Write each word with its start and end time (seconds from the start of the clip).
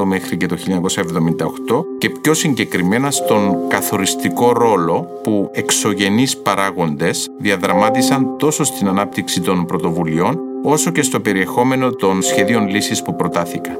1948 0.00 0.04
μέχρι 0.04 0.36
και 0.36 0.46
το 0.46 0.56
1978 0.66 1.84
και 1.98 2.10
πιο 2.10 2.34
συγκεκριμένα 2.34 3.10
στον 3.10 3.68
καθοριστικό 3.68 4.52
ρόλο 4.52 5.08
που 5.22 5.50
εξωγενείς 5.52 6.36
παράγοντες 6.36 7.28
διαδραμάτισαν 7.38 8.36
τόσο 8.38 8.64
στην 8.64 8.88
ανάπτυξη 8.88 9.40
των 9.40 9.66
πρωτοβουλειών 9.66 10.38
όσο 10.68 10.90
και 10.90 11.02
στο 11.02 11.20
περιεχόμενο 11.20 11.90
των 11.90 12.22
σχεδίων 12.22 12.68
λύσης 12.68 13.02
που 13.02 13.16
προτάθηκαν. 13.16 13.78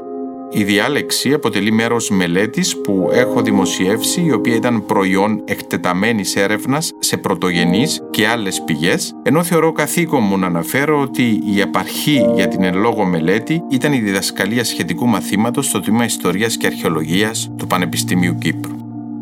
Η 0.51 0.65
διάλεξη 0.65 1.33
αποτελεί 1.33 1.73
μέρος 1.73 2.11
μελέτης 2.11 2.81
που 2.81 3.09
έχω 3.13 3.43
δημοσιεύσει 3.43 4.23
η 4.23 4.33
οποία 4.33 4.55
ήταν 4.55 4.87
προϊόν 4.87 5.43
εκτεταμένης 5.45 6.37
έρευνας 6.37 6.93
σε 6.99 7.17
πρωτογενείς 7.17 8.03
και 8.11 8.27
άλλες 8.27 8.63
πηγές 8.65 9.15
ενώ 9.23 9.43
θεωρώ 9.43 9.73
καθήκον 9.73 10.23
μου 10.23 10.39
να 10.39 10.47
αναφέρω 10.47 11.01
ότι 11.01 11.43
η 11.57 11.63
απαρχή 11.63 12.27
για 12.35 12.49
την 12.49 12.65
εν 12.65 12.75
λόγω 12.75 13.05
μελέτη 13.05 13.63
ήταν 13.71 13.93
η 13.93 13.99
διδασκαλία 13.99 14.65
σχετικού 14.65 15.07
μαθήματος 15.07 15.67
στο 15.67 15.81
τμήμα 15.81 16.05
Ιστορίας 16.05 16.57
και 16.57 16.67
Αρχαιολογίας 16.67 17.51
του 17.57 17.67
Πανεπιστημίου 17.67 18.39
Κύπρου. 18.39 18.75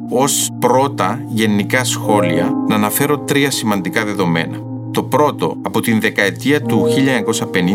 Ως 0.09 0.51
πρώτα 0.59 1.25
γενικά 1.29 1.85
σχόλια 1.85 2.53
να 2.69 2.75
αναφέρω 2.75 3.19
τρία 3.19 3.51
σημαντικά 3.51 4.05
δεδομένα. 4.05 4.74
Το 4.95 5.03
πρώτο, 5.03 5.57
από 5.63 5.81
την 5.81 6.01
δεκαετία 6.01 6.63
του 6.63 6.87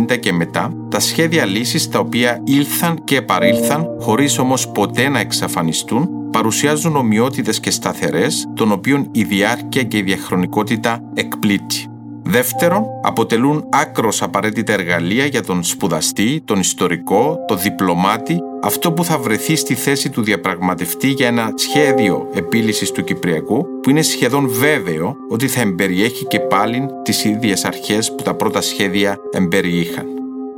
1950 0.09 0.17
και 0.19 0.33
μετά, 0.33 0.73
τα 0.89 0.99
σχέδια 0.99 1.45
λύσης 1.45 1.89
τα 1.89 1.99
οποία 1.99 2.41
ήλθαν 2.43 3.03
και 3.03 3.15
επαρήλθαν, 3.15 3.87
χωρίς 3.99 4.37
όμως 4.37 4.67
ποτέ 4.67 5.09
να 5.09 5.19
εξαφανιστούν, 5.19 6.09
παρουσιάζουν 6.31 6.95
ομοιότητες 6.95 7.59
και 7.59 7.71
σταθερές, 7.71 8.47
των 8.55 8.71
οποίων 8.71 9.07
η 9.11 9.23
διάρκεια 9.23 9.83
και 9.83 9.97
η 9.97 10.01
διαχρονικότητα 10.01 10.99
εκπλήττει. 11.13 11.87
Δεύτερον, 12.23 12.83
αποτελούν 13.03 13.65
άκρος 13.69 14.21
απαραίτητα 14.21 14.73
εργαλεία 14.73 15.25
για 15.25 15.43
τον 15.43 15.63
σπουδαστή, 15.63 16.41
τον 16.45 16.59
ιστορικό, 16.59 17.37
τον 17.47 17.59
διπλωμάτη, 17.59 18.39
αυτό 18.61 18.91
που 18.91 19.03
θα 19.03 19.17
βρεθεί 19.17 19.55
στη 19.55 19.75
θέση 19.75 20.09
του 20.09 20.21
διαπραγματευτή 20.21 21.07
για 21.07 21.27
ένα 21.27 21.53
σχέδιο 21.55 22.29
επίλυσης 22.33 22.91
του 22.91 23.03
Κυπριακού, 23.03 23.65
που 23.81 23.89
είναι 23.89 24.01
σχεδόν 24.01 24.49
βέβαιο 24.49 25.15
ότι 25.29 25.47
θα 25.47 25.61
εμπεριέχει 25.61 26.25
και 26.25 26.39
πάλι 26.39 26.85
τις 27.03 27.23
ίδιες 27.23 27.65
αρχές 27.65 28.15
που 28.15 28.23
τα 28.23 28.33
πρώτα 28.33 28.61
σχέδια 28.61 29.17
εμπεριείχαν. 29.31 30.05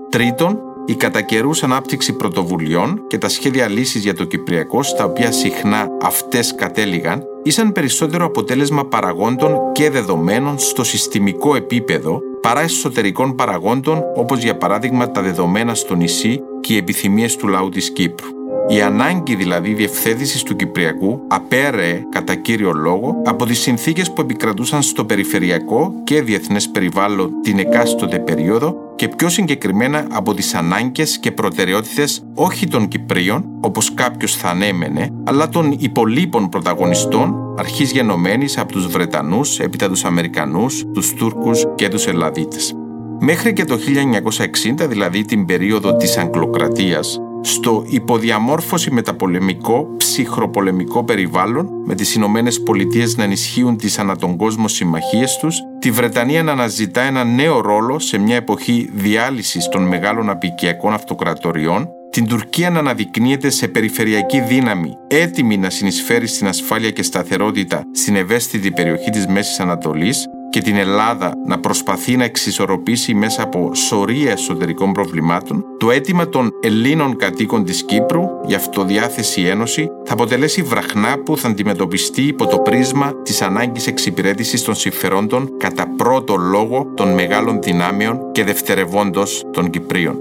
Τρίτον, 0.09 0.59
η 0.85 0.95
κατά 0.95 1.21
καιρούς 1.21 1.63
ανάπτυξη 1.63 2.13
πρωτοβουλειών 2.13 3.01
και 3.07 3.17
τα 3.17 3.29
σχέδια 3.29 3.67
λύσης 3.67 4.03
για 4.03 4.13
το 4.13 4.23
Κυπριακό, 4.23 4.83
στα 4.83 5.05
οποία 5.05 5.31
συχνά 5.31 5.87
αυτές 6.01 6.55
κατέληγαν, 6.55 7.23
ήσαν 7.43 7.71
περισσότερο 7.71 8.25
αποτέλεσμα 8.25 8.85
παραγόντων 8.85 9.71
και 9.71 9.89
δεδομένων 9.89 10.59
στο 10.59 10.83
συστημικό 10.83 11.55
επίπεδο 11.55 12.21
παρά 12.41 12.61
εσωτερικών 12.61 13.35
παραγόντων 13.35 14.03
όπως 14.15 14.43
για 14.43 14.57
παράδειγμα 14.57 15.11
τα 15.11 15.21
δεδομένα 15.21 15.75
στο 15.75 15.95
νησί 15.95 16.41
και 16.61 16.73
οι 16.73 16.77
επιθυμίες 16.77 17.35
του 17.35 17.47
λαού 17.47 17.69
της 17.69 17.91
Κύπρου. 17.91 18.27
Η 18.67 18.81
ανάγκη 18.81 19.35
δηλαδή 19.35 19.73
διευθέτησης 19.73 20.43
του 20.43 20.55
Κυπριακού 20.55 21.19
απέρεε 21.27 22.05
κατά 22.09 22.35
κύριο 22.35 22.71
λόγο 22.71 23.21
από 23.25 23.45
τις 23.45 23.59
συνθήκες 23.59 24.11
που 24.11 24.21
επικρατούσαν 24.21 24.81
στο 24.81 25.05
περιφερειακό 25.05 25.93
και 26.03 26.21
διεθνές 26.21 26.69
περιβάλλον 26.69 27.31
την 27.43 27.59
εκάστοτε 27.59 28.19
περίοδο 28.19 28.75
και 29.01 29.07
πιο 29.07 29.29
συγκεκριμένα 29.29 30.07
από 30.11 30.33
τις 30.33 30.53
ανάγκες 30.53 31.19
και 31.19 31.31
προτεραιότητες 31.31 32.23
όχι 32.35 32.67
των 32.67 32.87
Κυπρίων, 32.87 33.45
όπως 33.59 33.93
κάποιος 33.93 34.35
θα 34.35 34.49
ανέμενε, 34.49 35.09
αλλά 35.23 35.49
των 35.49 35.75
υπολείπων 35.77 36.49
πρωταγωνιστών, 36.49 37.55
αρχής 37.57 37.91
γενομένης 37.91 38.57
από 38.57 38.71
τους 38.71 38.87
Βρετανούς, 38.87 39.59
έπειτα 39.59 39.89
τους 39.89 40.05
Αμερικανούς, 40.05 40.83
τους 40.93 41.13
Τούρκους 41.13 41.65
και 41.75 41.87
τους 41.87 42.07
Ελλαδίτες. 42.07 42.73
Μέχρι 43.19 43.53
και 43.53 43.65
το 43.65 43.77
1960, 43.77 44.87
δηλαδή 44.87 45.25
την 45.25 45.45
περίοδο 45.45 45.95
της 45.95 46.17
Αγγλοκρατίας, 46.17 47.19
στο 47.41 47.83
υποδιαμόρφωση 47.87 48.91
μεταπολεμικό, 48.91 49.95
ψυχροπολεμικό 49.97 51.03
περιβάλλον, 51.03 51.67
με 51.85 51.95
τις 51.95 52.15
Ηνωμένες 52.15 52.61
Πολιτείες 52.63 53.17
να 53.17 53.23
ενισχύουν 53.23 53.77
τις 53.77 53.99
ανά 53.99 54.15
τον 54.15 54.37
κόσμο 54.37 54.67
συμμαχίες 54.67 55.37
τους, 55.37 55.59
τη 55.79 55.91
Βρετανία 55.91 56.43
να 56.43 56.51
αναζητά 56.51 57.01
ένα 57.01 57.23
νέο 57.23 57.61
ρόλο 57.61 57.99
σε 57.99 58.17
μια 58.17 58.35
εποχή 58.35 58.89
διάλυσης 58.93 59.67
των 59.67 59.83
μεγάλων 59.83 60.29
απικιακών 60.29 60.93
αυτοκρατοριών, 60.93 61.89
την 62.11 62.27
Τουρκία 62.27 62.69
να 62.69 62.79
αναδεικνύεται 62.79 63.49
σε 63.49 63.67
περιφερειακή 63.67 64.41
δύναμη, 64.41 64.97
έτοιμη 65.07 65.57
να 65.57 65.69
συνεισφέρει 65.69 66.27
στην 66.27 66.47
ασφάλεια 66.47 66.91
και 66.91 67.03
σταθερότητα 67.03 67.83
στην 67.93 68.15
ευαίσθητη 68.15 68.71
περιοχή 68.71 69.09
της 69.09 69.27
Μέσης 69.27 69.59
Ανατολής, 69.59 70.25
και 70.51 70.61
την 70.61 70.75
Ελλάδα 70.75 71.33
να 71.45 71.59
προσπαθεί 71.59 72.15
να 72.15 72.23
εξισορροπήσει 72.23 73.13
μέσα 73.13 73.43
από 73.43 73.75
σωρία 73.75 74.31
εσωτερικών 74.31 74.91
προβλημάτων, 74.91 75.65
το 75.77 75.91
αίτημα 75.91 76.29
των 76.29 76.51
Ελλήνων 76.61 77.15
κατοίκων 77.15 77.63
της 77.63 77.83
Κύπρου 77.83 78.23
για 78.45 78.57
αυτοδιάθεση 78.57 79.41
ένωση 79.41 79.89
θα 80.05 80.13
αποτελέσει 80.13 80.61
βραχνά 80.61 81.17
που 81.17 81.37
θα 81.37 81.47
αντιμετωπιστεί 81.47 82.21
υπό 82.21 82.45
το 82.45 82.57
πρίσμα 82.57 83.13
της 83.23 83.41
ανάγκης 83.41 83.87
εξυπηρέτησης 83.87 84.63
των 84.63 84.75
συμφερόντων 84.75 85.49
κατά 85.57 85.87
πρώτο 85.97 86.35
λόγο 86.35 86.85
των 86.95 87.13
μεγάλων 87.13 87.61
δυνάμεων 87.61 88.31
και 88.31 88.43
δευτερευόντως 88.43 89.43
των 89.51 89.69
Κυπρίων. 89.69 90.19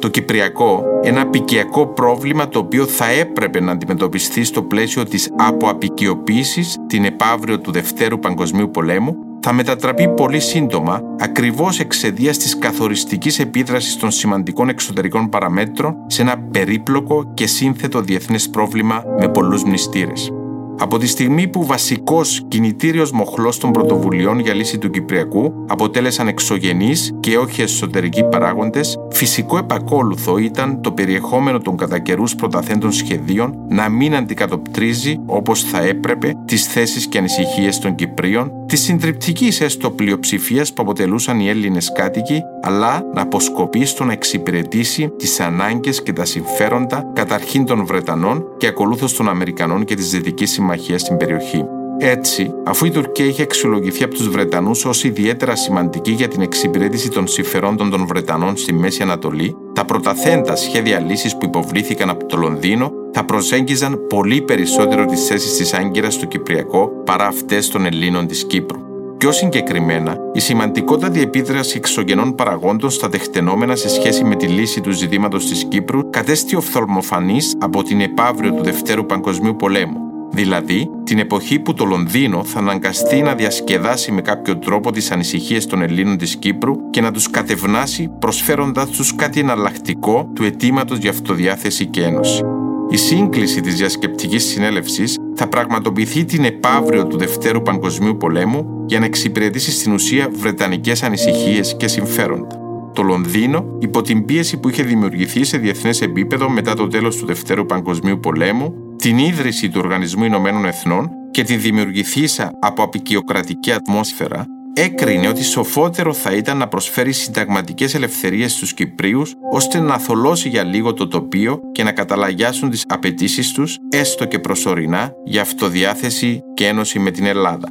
Το 0.00 0.08
Κυπριακό, 0.08 0.84
ένα 1.02 1.20
απικιακό 1.20 1.86
πρόβλημα 1.86 2.48
το 2.48 2.58
οποίο 2.58 2.86
θα 2.86 3.10
έπρεπε 3.10 3.60
να 3.60 3.72
αντιμετωπιστεί 3.72 4.44
στο 4.44 4.62
πλαίσιο 4.62 5.04
της 5.04 5.30
αποαπικιοποίησης 5.36 6.76
την 6.86 7.04
επαύριο 7.04 7.60
του 7.60 7.72
Δευτέρου 7.72 8.18
Παγκοσμίου 8.18 8.70
Πολέμου, 8.70 9.16
θα 9.48 9.54
μετατραπεί 9.54 10.08
πολύ 10.08 10.40
σύντομα 10.40 11.02
ακριβώς 11.18 11.80
εξαιτίας 11.80 12.38
της 12.38 12.58
καθοριστικής 12.58 13.38
επίδρασης 13.38 13.96
των 13.96 14.10
σημαντικών 14.10 14.68
εξωτερικών 14.68 15.28
παραμέτρων 15.28 15.96
σε 16.06 16.22
ένα 16.22 16.38
περίπλοκο 16.38 17.30
και 17.34 17.46
σύνθετο 17.46 18.00
διεθνές 18.00 18.50
πρόβλημα 18.50 19.04
με 19.18 19.28
πολλούς 19.28 19.64
μνηστήρες. 19.64 20.35
Από 20.78 20.98
τη 20.98 21.06
στιγμή 21.06 21.48
που 21.48 21.66
βασικός 21.66 22.44
κινητήριος 22.48 23.10
μοχλός 23.10 23.58
των 23.58 23.72
πρωτοβουλειών 23.72 24.38
για 24.38 24.54
λύση 24.54 24.78
του 24.78 24.90
Κυπριακού 24.90 25.64
αποτέλεσαν 25.68 26.28
εξωγενείς 26.28 27.14
και 27.20 27.38
όχι 27.38 27.62
εσωτερικοί 27.62 28.24
παράγοντες, 28.24 28.98
φυσικό 29.10 29.58
επακόλουθο 29.58 30.38
ήταν 30.38 30.80
το 30.80 30.92
περιεχόμενο 30.92 31.58
των 31.58 31.76
κατά 31.76 31.98
καιρού 31.98 32.24
πρωταθέντων 32.36 32.92
σχεδίων 32.92 33.54
να 33.68 33.88
μην 33.88 34.14
αντικατοπτρίζει 34.14 35.20
όπως 35.26 35.62
θα 35.62 35.82
έπρεπε 35.82 36.32
τις 36.44 36.66
θέσεις 36.66 37.06
και 37.06 37.18
ανησυχίες 37.18 37.78
των 37.78 37.94
Κυπρίων, 37.94 38.52
τη 38.66 38.76
συντριπτικής 38.76 39.60
έστω 39.60 39.90
πλειοψηφίας 39.90 40.72
που 40.72 40.82
αποτελούσαν 40.82 41.40
οι 41.40 41.48
Έλληνες 41.48 41.92
κάτοικοι, 41.92 42.42
αλλά 42.62 43.02
να 43.14 43.20
αποσκοπεί 43.20 43.84
στο 43.84 44.04
να 44.04 44.12
εξυπηρετήσει 44.12 45.08
τις 45.16 45.40
ανάγκες 45.40 46.02
και 46.02 46.12
τα 46.12 46.24
συμφέροντα 46.24 47.10
καταρχήν 47.14 47.64
των 47.64 47.86
Βρετανών 47.86 48.44
και 48.56 48.66
ακολούθως 48.66 49.16
των 49.16 49.28
Αμερικανών 49.28 49.84
και 49.84 49.94
της 49.94 50.10
Δυτικής 50.10 50.50
Συμμαχία 50.50 50.65
στην 50.96 51.16
περιοχή. 51.16 51.64
Έτσι, 51.98 52.54
αφού 52.64 52.84
η 52.86 52.90
Τουρκία 52.90 53.24
είχε 53.24 53.42
αξιολογηθεί 53.42 54.04
από 54.04 54.14
τους 54.14 54.28
Βρετανούς 54.28 54.84
ως 54.84 55.04
ιδιαίτερα 55.04 55.56
σημαντική 55.56 56.10
για 56.10 56.28
την 56.28 56.40
εξυπηρέτηση 56.40 57.08
των 57.08 57.26
συμφερόντων 57.26 57.90
των 57.90 58.06
Βρετανών 58.06 58.56
στη 58.56 58.72
Μέση 58.72 59.02
Ανατολή, 59.02 59.56
τα 59.72 59.84
πρωταθέντα 59.84 60.56
σχέδια 60.56 61.00
λύσης 61.00 61.36
που 61.36 61.44
υποβλήθηκαν 61.44 62.10
από 62.10 62.26
το 62.26 62.36
Λονδίνο 62.36 62.92
θα 63.12 63.24
προσέγγιζαν 63.24 64.06
πολύ 64.08 64.42
περισσότερο 64.42 65.04
τις 65.04 65.26
θέσεις 65.26 65.56
της 65.56 65.74
Άγκυρας 65.74 66.14
στο 66.14 66.26
Κυπριακό 66.26 66.88
παρά 67.04 67.26
αυτές 67.26 67.68
των 67.68 67.86
Ελλήνων 67.86 68.26
της 68.26 68.44
Κύπρου. 68.44 68.78
Πιο 69.16 69.32
συγκεκριμένα, 69.32 70.16
η 70.32 70.40
σημαντικότατη 70.40 71.20
επίδραση 71.20 71.76
εξωγενών 71.76 72.34
παραγόντων 72.34 72.90
στα 72.90 73.08
τεχτενόμενα 73.08 73.76
σε 73.76 73.88
σχέση 73.88 74.24
με 74.24 74.36
τη 74.36 74.46
λύση 74.46 74.80
του 74.80 74.90
ζητήματος 74.90 75.46
της 75.46 75.64
Κύπρου 75.64 76.10
κατέστη 76.10 76.56
οφθαλμοφανής 76.56 77.56
από 77.60 77.82
την 77.82 78.00
επαύριο 78.00 78.52
του 78.52 78.62
Δευτέρου 78.62 79.06
Παγκοσμίου 79.06 79.56
Πολέμου 79.56 80.05
δηλαδή 80.30 80.90
την 81.04 81.18
εποχή 81.18 81.58
που 81.58 81.74
το 81.74 81.84
Λονδίνο 81.84 82.44
θα 82.44 82.58
αναγκαστεί 82.58 83.22
να 83.22 83.34
διασκεδάσει 83.34 84.12
με 84.12 84.20
κάποιο 84.20 84.58
τρόπο 84.58 84.92
τις 84.92 85.10
ανησυχίες 85.10 85.66
των 85.66 85.82
Ελλήνων 85.82 86.18
της 86.18 86.36
Κύπρου 86.36 86.90
και 86.90 87.00
να 87.00 87.10
τους 87.10 87.30
κατευνάσει 87.30 88.10
προσφέροντας 88.18 88.88
τους 88.88 89.14
κάτι 89.14 89.40
εναλλακτικό 89.40 90.30
του 90.34 90.44
αιτήματος 90.44 90.98
για 90.98 91.10
αυτοδιάθεση 91.10 91.86
και 91.86 92.02
ένωση. 92.02 92.42
Η 92.90 92.96
σύγκληση 92.96 93.60
της 93.60 93.74
διασκεπτικής 93.74 94.44
συνέλευσης 94.44 95.16
θα 95.34 95.48
πραγματοποιηθεί 95.48 96.24
την 96.24 96.44
επαύριο 96.44 97.06
του 97.06 97.18
Δευτέρου 97.18 97.62
Παγκοσμίου 97.62 98.16
Πολέμου 98.16 98.84
για 98.86 98.98
να 98.98 99.04
εξυπηρετήσει 99.04 99.70
στην 99.70 99.92
ουσία 99.92 100.30
βρετανικές 100.32 101.02
ανησυχίες 101.02 101.76
και 101.76 101.88
συμφέροντα. 101.88 102.60
Το 102.92 103.02
Λονδίνο, 103.02 103.64
υπό 103.78 104.02
την 104.02 104.24
πίεση 104.24 104.56
που 104.56 104.68
είχε 104.68 104.82
δημιουργηθεί 104.82 105.44
σε 105.44 105.58
διεθνές 105.58 106.00
επίπεδο 106.00 106.48
μετά 106.48 106.74
το 106.74 106.88
τέλος 106.88 107.16
του 107.16 107.26
Δευτέρου 107.26 107.66
Παγκοσμίου 107.66 108.20
Πολέμου, 108.20 108.74
την 108.98 109.18
ίδρυση 109.18 109.68
του 109.68 109.80
Οργανισμού 109.82 110.24
Ηνωμένων 110.24 110.64
Εθνών 110.64 111.10
και 111.30 111.42
τη 111.42 111.56
δημιουργηθήσα 111.56 112.50
από 112.60 112.82
απεικιοκρατική 112.82 113.72
ατμόσφαιρα, 113.72 114.44
έκρινε 114.72 115.28
ότι 115.28 115.44
σοφότερο 115.44 116.12
θα 116.12 116.32
ήταν 116.32 116.56
να 116.56 116.68
προσφέρει 116.68 117.12
συνταγματικές 117.12 117.94
ελευθερίες 117.94 118.52
στους 118.52 118.74
Κυπρίους 118.74 119.34
ώστε 119.52 119.78
να 119.78 119.98
θολώσει 119.98 120.48
για 120.48 120.64
λίγο 120.64 120.92
το 120.92 121.08
τοπίο 121.08 121.60
και 121.72 121.82
να 121.82 121.92
καταλαγιάσουν 121.92 122.70
τις 122.70 122.84
απαιτήσεις 122.88 123.52
τους, 123.52 123.76
έστω 123.88 124.24
και 124.24 124.38
προσωρινά, 124.38 125.12
για 125.24 125.40
αυτοδιάθεση 125.40 126.40
και 126.54 126.66
ένωση 126.66 126.98
με 126.98 127.10
την 127.10 127.26
Ελλάδα. 127.26 127.68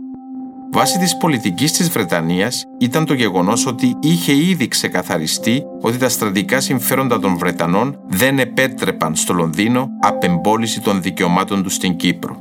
Βάση 0.76 1.00
της 1.00 1.18
πολιτικής 1.18 1.72
της 1.72 1.90
Βρετανίας 1.90 2.64
ήταν 2.80 3.06
το 3.06 3.14
γεγονός 3.14 3.66
ότι 3.66 3.96
είχε 4.00 4.36
ήδη 4.36 4.68
ξεκαθαριστεί 4.68 5.64
ότι 5.82 5.98
τα 5.98 6.10
στρατικά 6.10 6.60
συμφέροντα 6.60 7.20
των 7.20 7.38
Βρετανών 7.38 8.00
δεν 8.08 8.40
επέτρεπαν 8.40 9.16
στο 9.16 9.34
Λονδίνο 9.34 9.88
απεμπόληση 10.02 10.82
των 10.82 11.02
δικαιωμάτων 11.02 11.64
τους 11.64 11.74
στην 11.74 11.96
Κύπρο. 11.96 12.38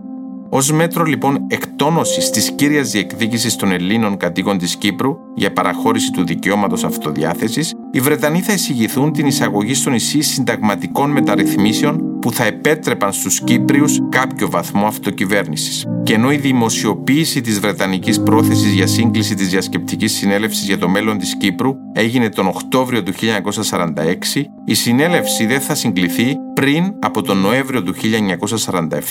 Ω 0.51 0.75
μέτρο 0.75 1.05
λοιπόν 1.05 1.47
εκτόνωσης 1.49 2.31
της 2.31 2.51
κύριας 2.51 2.91
διεκδίκησης 2.91 3.57
των 3.57 3.73
Ελλήνων 3.73 4.17
κατοίκων 4.17 4.59
της 4.59 4.77
Κύπρου 4.77 5.17
για 5.35 5.53
παραχώρηση 5.53 6.11
του 6.11 6.25
δικαιώματος 6.25 6.85
αυτοδιάθεσης, 6.85 7.75
οι 7.91 8.01
Βρετανοί 8.01 8.41
θα 8.41 8.53
εισηγηθούν 8.53 9.13
την 9.13 9.27
εισαγωγή 9.27 9.75
στο 9.75 9.91
νησί 9.91 10.21
συνταγματικών 10.21 11.11
μεταρρυθμίσεων 11.11 12.19
που 12.21 12.33
θα 12.33 12.45
επέτρεπαν 12.45 13.13
στους 13.13 13.41
Κύπριους 13.41 13.99
κάποιο 14.09 14.51
βαθμό 14.51 14.87
αυτοκυβέρνησης. 14.87 15.87
Και 16.05 16.15
ενώ 16.15 16.33
η 16.33 16.37
δημοσιοποίηση 16.37 17.41
της 17.41 17.61
Βρετανικής 17.61 18.23
πρόθεσης 18.23 18.73
για 18.73 18.87
σύγκληση 18.87 19.35
της 19.35 19.49
διασκεπτικής 19.49 20.13
συνέλευσης 20.13 20.65
για 20.65 20.79
το 20.79 20.89
μέλλον 20.89 21.19
της 21.19 21.37
Κύπρου 21.37 21.75
έγινε 21.93 22.29
τον 22.29 22.47
Οκτώβριο 22.47 23.03
του 23.03 23.13
1946, 23.13 24.43
η 24.65 24.75
συνέλευση 24.75 25.47
δεν 25.47 25.61
θα 25.61 25.75
συγκληθεί 25.75 26.37
πριν 26.55 26.95
από 27.01 27.23
τον 27.23 27.39
Νοέμβριο 27.39 27.83
του 27.83 27.95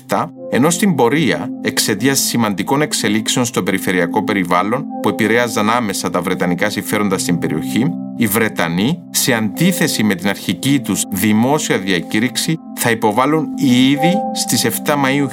1947, 0.08 0.26
ενώ 0.50 0.70
στην 0.70 0.96
πορεία, 0.96 1.50
εξαιτίας 1.62 2.20
σημαντικών 2.20 2.82
εξελίξεων 2.82 3.46
στο 3.46 3.64
περιφερειακό 3.64 4.24
περιβάλλον 4.24 4.86
που 5.02 5.10
επηρέαζαν 5.10 5.70
άμεσα 5.70 6.10
τα 6.10 6.22
βρετανικά 6.22 6.70
συμφέροντα 6.70 7.18
στην 7.18 7.38
περιοχή, 7.38 7.86
οι 8.18 8.28
Βρετανοί, 8.28 9.04
σε 9.10 9.34
αντίθεση 9.34 10.04
με 10.04 10.16
την 10.16 10.30
αρχική 10.30 10.80
τους 10.80 11.04
δημόσια 11.12 11.78
διακήρυξη, 11.78 12.58
θα 12.76 12.92
υποβάλουν 12.92 13.48
ήδη 13.58 14.14
στις 14.34 14.66
7 14.66 14.70
Μαΐου 14.94 15.28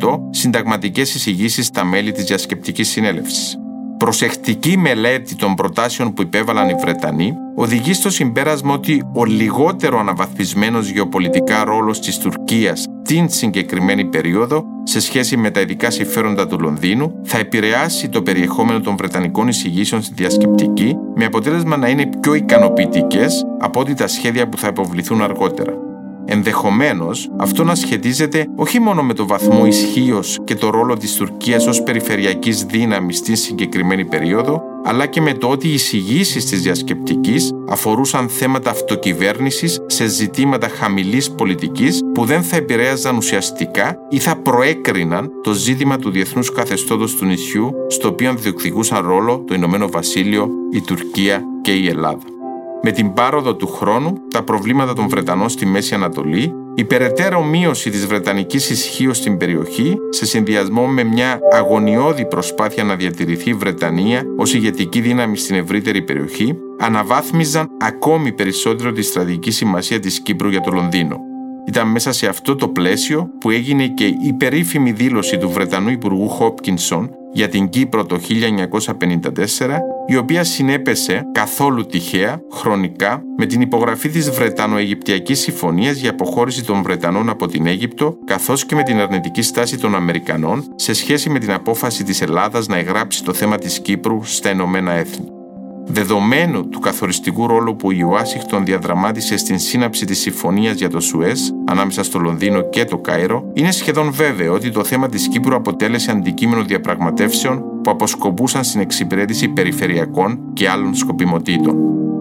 1948 0.00 0.25
συνταγματικές 0.30 1.14
εισηγήσεις 1.14 1.66
στα 1.66 1.84
μέλη 1.84 2.12
της 2.12 2.24
Διασκεπτικής 2.24 2.88
Συνέλευσης. 2.88 3.58
Προσεκτική 3.98 4.76
μελέτη 4.76 5.34
των 5.34 5.54
προτάσεων 5.54 6.12
που 6.12 6.22
υπέβαλαν 6.22 6.68
οι 6.68 6.74
Βρετανοί 6.74 7.32
οδηγεί 7.54 7.92
στο 7.92 8.10
συμπέρασμα 8.10 8.72
ότι 8.74 9.02
ο 9.14 9.24
λιγότερο 9.24 9.98
αναβαθμισμένος 9.98 10.88
γεωπολιτικά 10.88 11.64
ρόλος 11.64 12.00
της 12.00 12.18
Τουρκίας 12.18 12.86
την 13.02 13.28
συγκεκριμένη 13.28 14.04
περίοδο 14.04 14.64
σε 14.82 15.00
σχέση 15.00 15.36
με 15.36 15.50
τα 15.50 15.60
ειδικά 15.60 15.90
συμφέροντα 15.90 16.46
του 16.46 16.60
Λονδίνου 16.60 17.20
θα 17.24 17.38
επηρεάσει 17.38 18.08
το 18.08 18.22
περιεχόμενο 18.22 18.80
των 18.80 18.96
Βρετανικών 18.96 19.48
εισηγήσεων 19.48 20.02
στη 20.02 20.14
διασκεπτική 20.14 20.96
με 21.14 21.24
αποτέλεσμα 21.24 21.76
να 21.76 21.88
είναι 21.88 22.10
πιο 22.20 22.34
ικανοποιητικές 22.34 23.44
από 23.58 23.80
ό,τι 23.80 23.94
τα 23.94 24.06
σχέδια 24.06 24.48
που 24.48 24.58
θα 24.58 24.68
υποβληθούν 24.68 25.22
αργότερα. 25.22 25.85
Ενδεχομένως, 26.28 27.30
αυτό 27.36 27.64
να 27.64 27.74
σχετίζεται 27.74 28.46
όχι 28.56 28.80
μόνο 28.80 29.02
με 29.02 29.14
το 29.14 29.26
βαθμό 29.26 29.66
ισχύως 29.66 30.38
και 30.44 30.54
το 30.54 30.70
ρόλο 30.70 30.96
της 30.96 31.14
Τουρκίας 31.14 31.66
ως 31.66 31.82
περιφερειακής 31.82 32.64
δύναμης 32.64 33.16
στη 33.16 33.36
συγκεκριμένη 33.36 34.04
περίοδο, 34.04 34.62
αλλά 34.84 35.06
και 35.06 35.20
με 35.20 35.32
το 35.32 35.48
ότι 35.48 35.68
οι 35.68 35.72
εισηγήσεις 35.72 36.44
της 36.44 36.62
διασκεπτικής 36.62 37.52
αφορούσαν 37.68 38.28
θέματα 38.28 38.70
αυτοκυβέρνησης 38.70 39.80
σε 39.86 40.06
ζητήματα 40.06 40.68
χαμηλής 40.68 41.30
πολιτικής 41.30 42.00
που 42.14 42.24
δεν 42.24 42.42
θα 42.42 42.56
επηρέαζαν 42.56 43.16
ουσιαστικά 43.16 43.96
ή 44.10 44.18
θα 44.18 44.36
προέκριναν 44.36 45.30
το 45.42 45.52
ζήτημα 45.52 45.98
του 45.98 46.10
διεθνούς 46.10 46.52
καθεστώτος 46.52 47.14
του 47.14 47.24
νησιού, 47.24 47.70
στο 47.88 48.08
οποίο 48.08 48.34
διεκδικούσαν 48.34 49.06
ρόλο 49.06 49.44
το 49.46 49.54
Ηνωμένο 49.54 49.88
Βασίλειο, 49.88 50.48
η 50.72 50.80
Τουρκία 50.80 51.42
και 51.62 51.72
η 51.72 51.88
Ελλάδα. 51.88 52.35
Με 52.82 52.90
την 52.90 53.12
πάροδο 53.12 53.54
του 53.54 53.66
χρόνου, 53.66 54.12
τα 54.30 54.42
προβλήματα 54.42 54.92
των 54.92 55.08
Βρετανών 55.08 55.48
στη 55.48 55.66
Μέση 55.66 55.94
Ανατολή, 55.94 56.52
η 56.74 56.84
περαιτέρω 56.84 57.42
μείωση 57.42 57.90
της 57.90 58.06
Βρετανικής 58.06 58.70
ισχύω 58.70 59.14
στην 59.14 59.36
περιοχή, 59.36 59.96
σε 60.10 60.26
συνδυασμό 60.26 60.86
με 60.86 61.04
μια 61.04 61.38
αγωνιώδη 61.52 62.26
προσπάθεια 62.26 62.84
να 62.84 62.96
διατηρηθεί 62.96 63.50
η 63.50 63.54
Βρετανία 63.54 64.22
ως 64.36 64.54
ηγετική 64.54 65.00
δύναμη 65.00 65.36
στην 65.36 65.56
ευρύτερη 65.56 66.02
περιοχή, 66.02 66.58
αναβάθμιζαν 66.78 67.68
ακόμη 67.80 68.32
περισσότερο 68.32 68.92
τη 68.92 69.02
στρατηγική 69.02 69.50
σημασία 69.50 70.00
της 70.00 70.20
Κύπρου 70.20 70.48
για 70.48 70.60
το 70.60 70.70
Λονδίνο. 70.70 71.35
Ήταν 71.66 71.88
μέσα 71.88 72.12
σε 72.12 72.26
αυτό 72.26 72.56
το 72.56 72.68
πλαίσιο 72.68 73.30
που 73.40 73.50
έγινε 73.50 73.86
και 73.86 74.04
η 74.04 74.32
περίφημη 74.38 74.92
δήλωση 74.92 75.38
του 75.38 75.50
Βρετανού 75.50 75.90
Υπουργού 75.90 76.28
Χόπκινσον 76.28 77.10
για 77.32 77.48
την 77.48 77.68
Κύπρο 77.68 78.04
το 78.06 78.18
1954, 78.18 79.78
η 80.06 80.16
οποία 80.16 80.44
συνέπεσε 80.44 81.22
καθόλου 81.32 81.86
τυχαία, 81.86 82.40
χρονικά, 82.52 83.22
με 83.36 83.46
την 83.46 83.60
υπογραφή 83.60 84.08
της 84.08 84.30
Βρετανο-Αιγυπτιακής 84.30 85.40
Συμφωνίας 85.40 85.96
για 85.96 86.10
αποχώρηση 86.10 86.64
των 86.64 86.82
Βρετανών 86.82 87.28
από 87.28 87.46
την 87.46 87.66
Αίγυπτο, 87.66 88.18
καθώς 88.24 88.66
και 88.66 88.74
με 88.74 88.82
την 88.82 89.00
αρνητική 89.00 89.42
στάση 89.42 89.78
των 89.78 89.94
Αμερικανών 89.94 90.64
σε 90.76 90.92
σχέση 90.92 91.30
με 91.30 91.38
την 91.38 91.52
απόφαση 91.52 92.04
της 92.04 92.20
Ελλάδας 92.20 92.66
να 92.66 92.76
εγγράψει 92.76 93.24
το 93.24 93.32
θέμα 93.32 93.58
της 93.58 93.80
Κύπρου 93.80 94.24
στα 94.24 94.50
Ηνωμένα 94.50 94.92
Έθνη. 94.92 95.35
Δεδομένου 95.88 96.68
του 96.68 96.80
καθοριστικού 96.80 97.46
ρόλου 97.46 97.76
που 97.76 97.90
η 97.90 98.02
Ουάσιγκτον 98.02 98.64
διαδραμάτισε 98.64 99.36
στην 99.36 99.58
σύναψη 99.58 100.04
της 100.04 100.18
συμφωνίας 100.18 100.76
για 100.76 100.88
το 100.88 101.00
Σουέζ 101.00 101.40
ανάμεσα 101.66 102.02
στο 102.02 102.18
Λονδίνο 102.18 102.68
και 102.70 102.84
το 102.84 102.98
Κάιρο, 102.98 103.50
είναι 103.52 103.70
σχεδόν 103.70 104.12
βέβαιο 104.12 104.54
ότι 104.54 104.70
το 104.70 104.84
θέμα 104.84 105.08
της 105.08 105.28
Κύπρου 105.28 105.54
αποτέλεσε 105.54 106.10
αντικείμενο 106.10 106.62
διαπραγματεύσεων 106.62 107.62
που 107.82 107.90
αποσκοπούσαν 107.90 108.64
στην 108.64 108.80
εξυπηρέτηση 108.80 109.48
περιφερειακών 109.48 110.38
και 110.52 110.68
άλλων 110.68 110.94
σκοπιμοτήτων. 110.94 111.76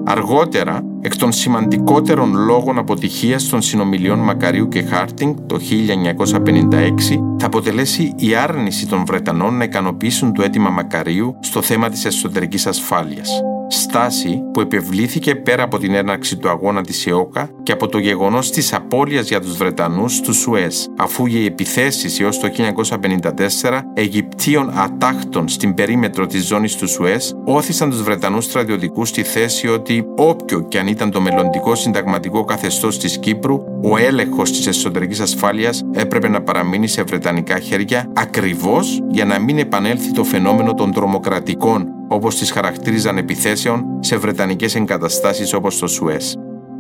Αργότερα, 0.06 0.82
εκ 1.02 1.16
των 1.16 1.32
σημαντικότερων 1.32 2.36
λόγων 2.36 2.78
αποτυχίας 2.78 3.50
των 3.50 3.62
συνομιλιών 3.62 4.20
Μακαρίου 4.20 4.68
και 4.68 4.82
Χάρτινγκ 4.82 5.36
το 5.48 5.60
1956 5.60 7.18
θα 7.40 7.46
αποτελέσει 7.46 8.14
η 8.18 8.36
άρνηση 8.36 8.88
των 8.88 9.06
Βρετανών 9.06 9.58
να 9.58 9.64
ικανοποιήσουν 9.64 10.34
το 10.34 10.44
αίτημα 10.44 10.70
Μακαρίου 10.70 11.36
στο 11.40 11.62
θέμα 11.62 11.90
της 11.90 12.06
εσωτερικής 12.06 12.68
ασφάλειας 12.68 13.30
στάση 13.68 14.42
που 14.54 14.60
επιβλήθηκε 14.60 15.36
πέρα 15.36 15.64
από 15.64 15.78
την 15.78 15.94
έναρξη 15.94 16.38
του 16.38 16.50
αγώνα 16.50 16.82
της 16.82 17.08
ΕΟΚΑ 17.08 17.50
και 17.64 17.72
από 17.72 17.88
το 17.88 17.98
γεγονός 17.98 18.52
της 18.52 18.74
απώλειας 18.74 19.28
για 19.28 19.42
τους 19.42 19.58
Βρετανούς 19.58 20.22
του 20.22 20.34
Σουέζ, 20.34 20.76
αφού 20.98 21.26
οι 21.26 21.46
επιθέσεις 21.46 22.20
έως 22.20 22.40
το 22.40 22.48
1954 22.48 23.82
Αιγυπτίων 23.94 24.72
ατάχτων 24.76 25.48
στην 25.48 25.74
περίμετρο 25.74 26.26
της 26.26 26.46
ζώνης 26.46 26.76
του 26.76 26.88
Σουέζ 26.88 27.32
όθησαν 27.46 27.90
τους 27.90 28.04
Βρετανούς 28.04 28.46
στρατιωτικούς 28.46 29.10
στη 29.10 29.24
θέση 29.24 29.68
ότι 29.68 30.06
όποιο 30.16 30.62
και 30.68 30.80
αν 30.80 30.88
ήταν 30.88 31.12
το 31.12 31.22
μελλοντικό 31.22 31.76
συνταγματικό 31.76 32.44
καθεστώς 32.44 33.00
της 33.00 33.20
Κύπρου, 33.20 33.62
ο 33.84 33.98
έλεγχος 33.98 34.52
της 34.52 34.68
εσωτερικής 34.68 35.20
ασφάλειας 35.20 35.84
έπρεπε 35.92 36.28
να 36.28 36.42
παραμείνει 36.42 36.88
σε 36.88 37.04
βρετανικά 37.04 37.60
χέρια 37.60 38.12
ακριβώς 38.14 39.02
για 39.10 39.26
να 39.26 39.40
μην 39.40 39.58
επανέλθει 39.58 40.12
το 40.12 40.24
φαινόμενο 40.24 40.74
των 40.74 40.92
τρομοκρατικών 40.92 41.88
όπως 42.08 42.38
τις 42.38 42.52
χαρακτήριζαν 42.52 43.18
επιθέσεων 43.18 43.86
σε 44.00 44.18
βρετανικές 44.18 44.76
εγκαταστάσεις 44.76 45.54
όπως 45.54 45.80
το 45.80 45.88
Σουέζ. 45.88 46.34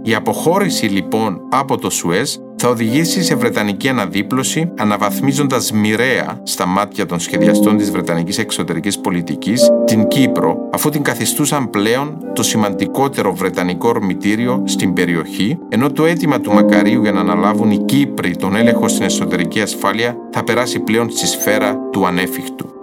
Η 0.07 0.15
αποχώρηση 0.15 0.85
λοιπόν 0.85 1.41
από 1.49 1.77
το 1.77 1.89
Σουέζ 1.89 2.35
θα 2.55 2.69
οδηγήσει 2.69 3.23
σε 3.23 3.35
βρετανική 3.35 3.89
αναδίπλωση, 3.89 4.71
αναβαθμίζοντας 4.77 5.71
μοιραία 5.71 6.39
στα 6.43 6.65
μάτια 6.65 7.05
των 7.05 7.19
σχεδιαστών 7.19 7.77
της 7.77 7.91
βρετανικής 7.91 8.37
εξωτερικής 8.37 8.99
πολιτικής 8.99 9.69
την 9.85 10.07
Κύπρο, 10.07 10.57
αφού 10.73 10.89
την 10.89 11.01
καθιστούσαν 11.01 11.69
πλέον 11.69 12.17
το 12.33 12.43
σημαντικότερο 12.43 13.35
βρετανικό 13.35 13.87
ορμητήριο 13.87 14.63
στην 14.65 14.93
περιοχή, 14.93 15.57
ενώ 15.69 15.91
το 15.91 16.05
αίτημα 16.05 16.39
του 16.39 16.53
Μακαρίου 16.53 17.01
για 17.01 17.11
να 17.11 17.19
αναλάβουν 17.19 17.71
οι 17.71 17.77
Κύπροι 17.77 18.35
τον 18.35 18.55
έλεγχο 18.55 18.87
στην 18.87 19.05
εσωτερική 19.05 19.61
ασφάλεια 19.61 20.15
θα 20.31 20.43
περάσει 20.43 20.79
πλέον 20.79 21.09
στη 21.09 21.27
σφαίρα 21.27 21.77
του 21.91 22.07
ανέφικτου. 22.07 22.74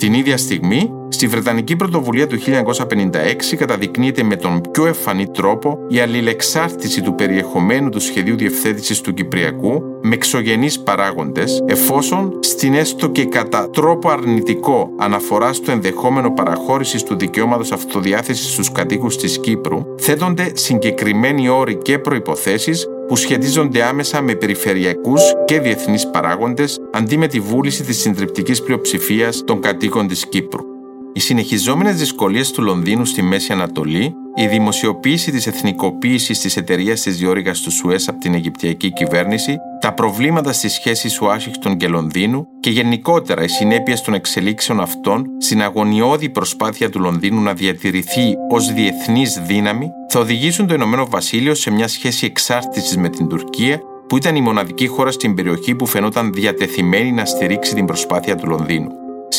Την 0.00 0.14
ίδια 0.14 0.36
στιγμή, 0.36 0.92
στη 1.08 1.26
Βρετανική 1.26 1.76
Πρωτοβουλία 1.76 2.26
του 2.26 2.38
1956 3.50 3.56
καταδεικνύεται 3.56 4.22
με 4.22 4.36
τον 4.36 4.60
πιο 4.70 4.86
εφανή 4.86 5.28
τρόπο 5.28 5.78
η 5.88 6.00
αλληλεξάρτηση 6.00 7.02
του 7.02 7.14
περιεχομένου 7.14 7.88
του 7.88 8.00
σχεδίου 8.00 8.36
διευθέτησης 8.36 9.00
του 9.00 9.14
Κυπριακού 9.14 9.82
με 10.02 10.14
εξωγενείς 10.14 10.80
παράγοντες, 10.80 11.64
εφόσον 11.66 12.38
στην 12.40 12.74
έστω 12.74 13.08
και 13.08 13.24
κατά 13.24 13.70
τρόπο 13.70 14.10
αρνητικό 14.10 14.90
αναφορά 14.98 15.52
στο 15.52 15.72
ενδεχόμενο 15.72 16.30
παραχώρησης 16.30 17.02
του 17.02 17.16
δικαιώματος 17.16 17.72
αυτοδιάθεσης 17.72 18.52
στους 18.52 18.72
κατοίκους 18.72 19.16
της 19.16 19.40
Κύπρου, 19.40 19.84
θέτονται 19.98 20.50
συγκεκριμένοι 20.54 21.48
όροι 21.48 21.76
και 21.76 21.98
προϋποθέσεις 21.98 22.86
που 23.10 23.16
σχετίζονται 23.16 23.82
άμεσα 23.82 24.20
με 24.20 24.34
περιφερειακούς 24.34 25.22
και 25.44 25.60
διεθνείς 25.60 26.10
παράγοντες 26.10 26.78
αντί 26.92 27.16
με 27.16 27.26
τη 27.26 27.40
βούληση 27.40 27.84
της 27.84 28.00
συντριπτικής 28.00 28.62
πλειοψηφίας 28.62 29.44
των 29.44 29.60
κατοίκων 29.60 30.08
της 30.08 30.26
Κύπρου. 30.26 30.79
Οι 31.12 31.20
συνεχιζόμενες 31.20 31.96
δυσκολίες 31.96 32.50
του 32.50 32.62
Λονδίνου 32.62 33.04
στη 33.04 33.22
Μέση 33.22 33.52
Ανατολή, 33.52 34.14
η 34.34 34.46
δημοσιοποίηση 34.46 35.30
της 35.30 35.46
εθνικοποίησης 35.46 36.38
της 36.40 36.56
εταιρείας 36.56 37.00
της 37.00 37.16
διόρυγας 37.16 37.60
του 37.60 37.70
Σουές 37.70 38.08
από 38.08 38.18
την 38.18 38.34
Αιγυπτιακή 38.34 38.92
κυβέρνηση, 38.92 39.56
τα 39.80 39.94
προβλήματα 39.94 40.52
στις 40.52 40.72
σχέσεις 40.72 41.20
Ουάσιγκτον 41.20 41.76
και 41.76 41.88
Λονδίνου 41.88 42.46
και 42.60 42.70
γενικότερα 42.70 43.42
οι 43.42 43.48
συνέπειες 43.48 44.00
των 44.00 44.14
εξελίξεων 44.14 44.80
αυτών 44.80 45.26
στην 45.38 45.62
αγωνιώδη 45.62 46.28
προσπάθεια 46.28 46.90
του 46.90 47.00
Λονδίνου 47.00 47.40
να 47.40 47.54
διατηρηθεί 47.54 48.34
ως 48.50 48.72
διεθνής 48.72 49.40
δύναμη, 49.46 49.88
θα 50.08 50.20
οδηγήσουν 50.20 50.66
το 50.66 50.74
Ηνωμένο 50.74 51.06
Βασίλειο 51.08 51.54
σε 51.54 51.70
μια 51.70 51.88
σχέση 51.88 52.26
εξάρτησης 52.26 52.96
με 52.96 53.08
την 53.08 53.28
Τουρκία 53.28 53.80
που 54.08 54.16
ήταν 54.16 54.36
η 54.36 54.40
μοναδική 54.40 54.86
χώρα 54.86 55.10
στην 55.10 55.34
περιοχή 55.34 55.74
που 55.74 55.86
φαινόταν 55.86 56.32
διατεθειμένη 56.32 57.12
να 57.12 57.24
στηρίξει 57.24 57.74
την 57.74 57.84
προσπάθεια 57.84 58.36
του 58.36 58.46
Λονδίνου. 58.46 58.88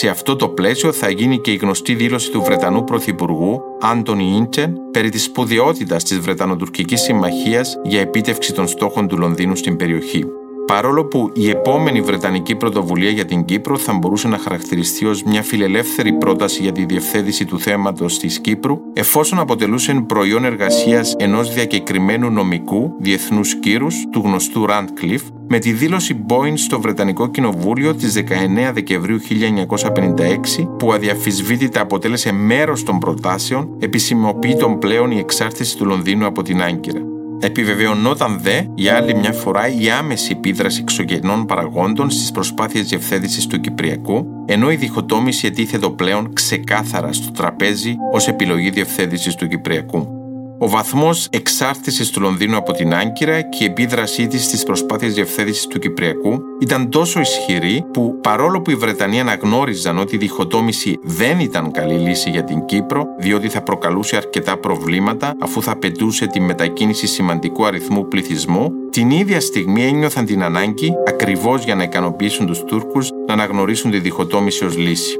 Σε 0.01 0.09
αυτό 0.09 0.35
το 0.35 0.49
πλαίσιο 0.49 0.91
θα 0.91 1.09
γίνει 1.09 1.39
και 1.39 1.51
η 1.51 1.55
γνωστή 1.55 1.95
δήλωση 1.95 2.31
του 2.31 2.41
Βρετανού 2.41 2.83
Πρωθυπουργού 2.83 3.61
Άντωνι 3.81 4.35
Ίντσεν 4.37 4.73
περί 4.91 5.09
της 5.09 5.23
σπουδαιότητας 5.23 6.03
της 6.03 6.19
Βρετανοτουρκικής 6.19 7.01
Συμμαχίας 7.01 7.75
για 7.83 7.99
επίτευξη 8.01 8.53
των 8.53 8.67
στόχων 8.67 9.07
του 9.07 9.17
Λονδίνου 9.17 9.55
στην 9.55 9.75
περιοχή 9.77 10.25
παρόλο 10.73 11.05
που 11.05 11.31
η 11.33 11.49
επόμενη 11.49 12.01
Βρετανική 12.01 12.55
πρωτοβουλία 12.55 13.09
για 13.09 13.25
την 13.25 13.45
Κύπρο 13.45 13.77
θα 13.77 13.93
μπορούσε 13.93 14.27
να 14.27 14.37
χαρακτηριστεί 14.37 15.05
ως 15.05 15.23
μια 15.23 15.43
φιλελεύθερη 15.43 16.13
πρόταση 16.13 16.61
για 16.61 16.71
τη 16.71 16.85
διευθέτηση 16.85 17.45
του 17.45 17.59
θέματος 17.59 18.19
της 18.19 18.39
Κύπρου, 18.39 18.77
εφόσον 18.93 19.39
αποτελούσε 19.39 20.03
προϊόν 20.07 20.45
εργασίας 20.45 21.15
ενός 21.19 21.53
διακεκριμένου 21.53 22.29
νομικού 22.29 22.93
διεθνούς 22.99 23.55
κύρους 23.55 23.95
του 24.11 24.21
γνωστού 24.25 24.65
Ραντκλιφ, 24.65 25.21
με 25.47 25.59
τη 25.59 25.71
δήλωση 25.71 26.25
Boeing 26.27 26.53
στο 26.55 26.81
Βρετανικό 26.81 27.27
Κοινοβούλιο 27.27 27.95
της 27.95 28.13
19 28.13 28.71
Δεκεμβρίου 28.73 29.19
1956 29.19 30.67
που 30.79 30.93
αδιαφυσβήτητα 30.93 31.81
αποτέλεσε 31.81 32.31
μέρος 32.31 32.83
των 32.83 32.99
προτάσεων 32.99 33.75
επισημοποιεί 33.79 34.57
πλέον 34.79 35.11
η 35.11 35.17
εξάρτηση 35.17 35.77
του 35.77 35.85
Λονδίνου 35.85 36.25
από 36.25 36.41
την 36.41 36.61
Άγκυρα. 36.61 37.10
Επιβεβαιωνόταν 37.43 38.39
δε 38.41 38.61
για 38.75 38.95
άλλη 38.95 39.15
μια 39.15 39.31
φορά 39.31 39.67
η 39.67 39.89
άμεση 39.89 40.31
επίδραση 40.37 40.81
εξωγενών 40.81 41.45
παραγόντων 41.45 42.09
στις 42.09 42.31
προσπάθειες 42.31 42.87
διευθέτησης 42.87 43.47
του 43.47 43.59
Κυπριακού, 43.59 44.25
ενώ 44.45 44.71
η 44.71 44.75
διχοτόμηση 44.75 45.47
ετίθετο 45.47 45.91
πλέον 45.91 46.33
ξεκάθαρα 46.33 47.13
στο 47.13 47.31
τραπέζι 47.31 47.95
ως 48.13 48.27
επιλογή 48.27 48.69
διευθέτησης 48.69 49.35
του 49.35 49.47
Κυπριακού. 49.47 50.20
Ο 50.63 50.69
βαθμός 50.69 51.27
εξάρτησης 51.31 52.09
του 52.09 52.21
Λονδίνου 52.21 52.55
από 52.57 52.71
την 52.71 52.93
Άγκυρα 52.93 53.41
και 53.41 53.63
η 53.63 53.65
επίδρασή 53.65 54.27
της 54.27 54.43
στις 54.43 54.63
προσπάθειες 54.63 55.13
διευθέτησης 55.13 55.67
του 55.67 55.79
Κυπριακού 55.79 56.41
ήταν 56.59 56.89
τόσο 56.89 57.19
ισχυρή 57.19 57.85
που 57.93 58.19
παρόλο 58.21 58.61
που 58.61 58.71
οι 58.71 58.75
Βρετανοί 58.75 59.19
αναγνώριζαν 59.19 59.97
ότι 59.97 60.15
η 60.15 60.17
διχοτόμηση 60.17 60.99
δεν 61.03 61.39
ήταν 61.39 61.71
καλή 61.71 61.93
λύση 61.93 62.29
για 62.29 62.43
την 62.43 62.65
Κύπρο, 62.65 63.05
διότι 63.19 63.49
θα 63.49 63.61
προκαλούσε 63.61 64.15
αρκετά 64.15 64.57
προβλήματα 64.57 65.35
αφού 65.39 65.61
θα 65.61 65.71
απαιτούσε 65.71 66.27
τη 66.27 66.39
μετακίνηση 66.39 67.07
σημαντικού 67.07 67.65
αριθμού 67.65 68.07
πληθυσμού, 68.07 68.71
την 68.91 69.11
ίδια 69.11 69.39
στιγμή 69.39 69.83
ένιωθαν 69.83 70.25
την 70.25 70.43
ανάγκη, 70.43 70.93
ακριβώς 71.07 71.63
για 71.63 71.75
να 71.75 71.83
ικανοποιήσουν 71.83 72.45
τους 72.45 72.63
Τούρκους, 72.63 73.09
να 73.27 73.33
αναγνωρίσουν 73.33 73.91
τη 73.91 73.99
διχοτόμηση 73.99 74.65
ως 74.65 74.77
λύση. 74.77 75.15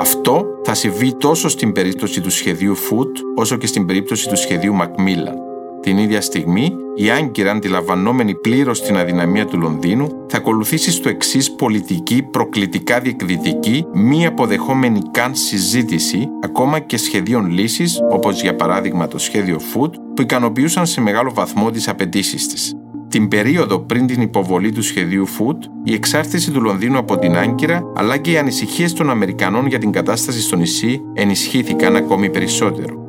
Αυτό 0.00 0.44
θα 0.64 0.74
συμβεί 0.74 1.14
τόσο 1.14 1.48
στην 1.48 1.72
περίπτωση 1.72 2.20
του 2.20 2.30
σχεδίου 2.30 2.76
Foot 2.76 3.12
όσο 3.36 3.56
και 3.56 3.66
στην 3.66 3.86
περίπτωση 3.86 4.28
του 4.28 4.36
σχεδίου 4.36 4.76
Macmillan. 4.80 5.34
Την 5.80 5.98
ίδια 5.98 6.20
στιγμή, 6.20 6.72
η 6.94 7.10
Άγκυρα, 7.10 7.50
αντιλαμβανόμενη 7.50 8.34
πλήρως 8.34 8.82
την 8.82 8.96
αδυναμία 8.96 9.46
του 9.46 9.58
Λονδίνου, 9.58 10.08
θα 10.28 10.36
ακολουθήσει 10.36 10.90
στο 10.90 11.08
εξής 11.08 11.52
πολιτική, 11.52 12.22
προκλητικά 12.22 13.00
διεκδυτική, 13.00 13.86
μη 13.92 14.26
αποδεχόμενη 14.26 15.00
καν 15.10 15.34
συζήτηση, 15.34 16.28
ακόμα 16.42 16.78
και 16.78 16.96
σχεδίων 16.96 17.50
λύσης, 17.50 18.00
όπως 18.10 18.40
για 18.42 18.54
παράδειγμα 18.54 19.08
το 19.08 19.18
σχέδιο 19.18 19.60
Foot, 19.74 19.90
που 20.14 20.22
ικανοποιούσαν 20.22 20.86
σε 20.86 21.00
μεγάλο 21.00 21.32
βαθμό 21.34 21.70
τις 21.70 21.88
απαιτήσεις 21.88 22.48
της. 22.48 22.74
Την 23.08 23.28
περίοδο 23.28 23.78
πριν 23.78 24.06
την 24.06 24.20
υποβολή 24.20 24.72
του 24.72 24.82
σχεδίου 24.82 25.26
Food, 25.26 25.56
η 25.84 25.94
εξάρτηση 25.94 26.50
του 26.50 26.60
Λονδίνου 26.60 26.98
από 26.98 27.18
την 27.18 27.36
Άγκυρα 27.36 27.92
αλλά 27.96 28.16
και 28.16 28.30
οι 28.30 28.38
ανησυχίες 28.38 28.92
των 28.92 29.10
Αμερικανών 29.10 29.66
για 29.66 29.78
την 29.78 29.92
κατάσταση 29.92 30.40
στο 30.40 30.56
νησί 30.56 31.00
ενισχύθηκαν 31.14 31.96
ακόμη 31.96 32.30
περισσότερο. 32.30 33.06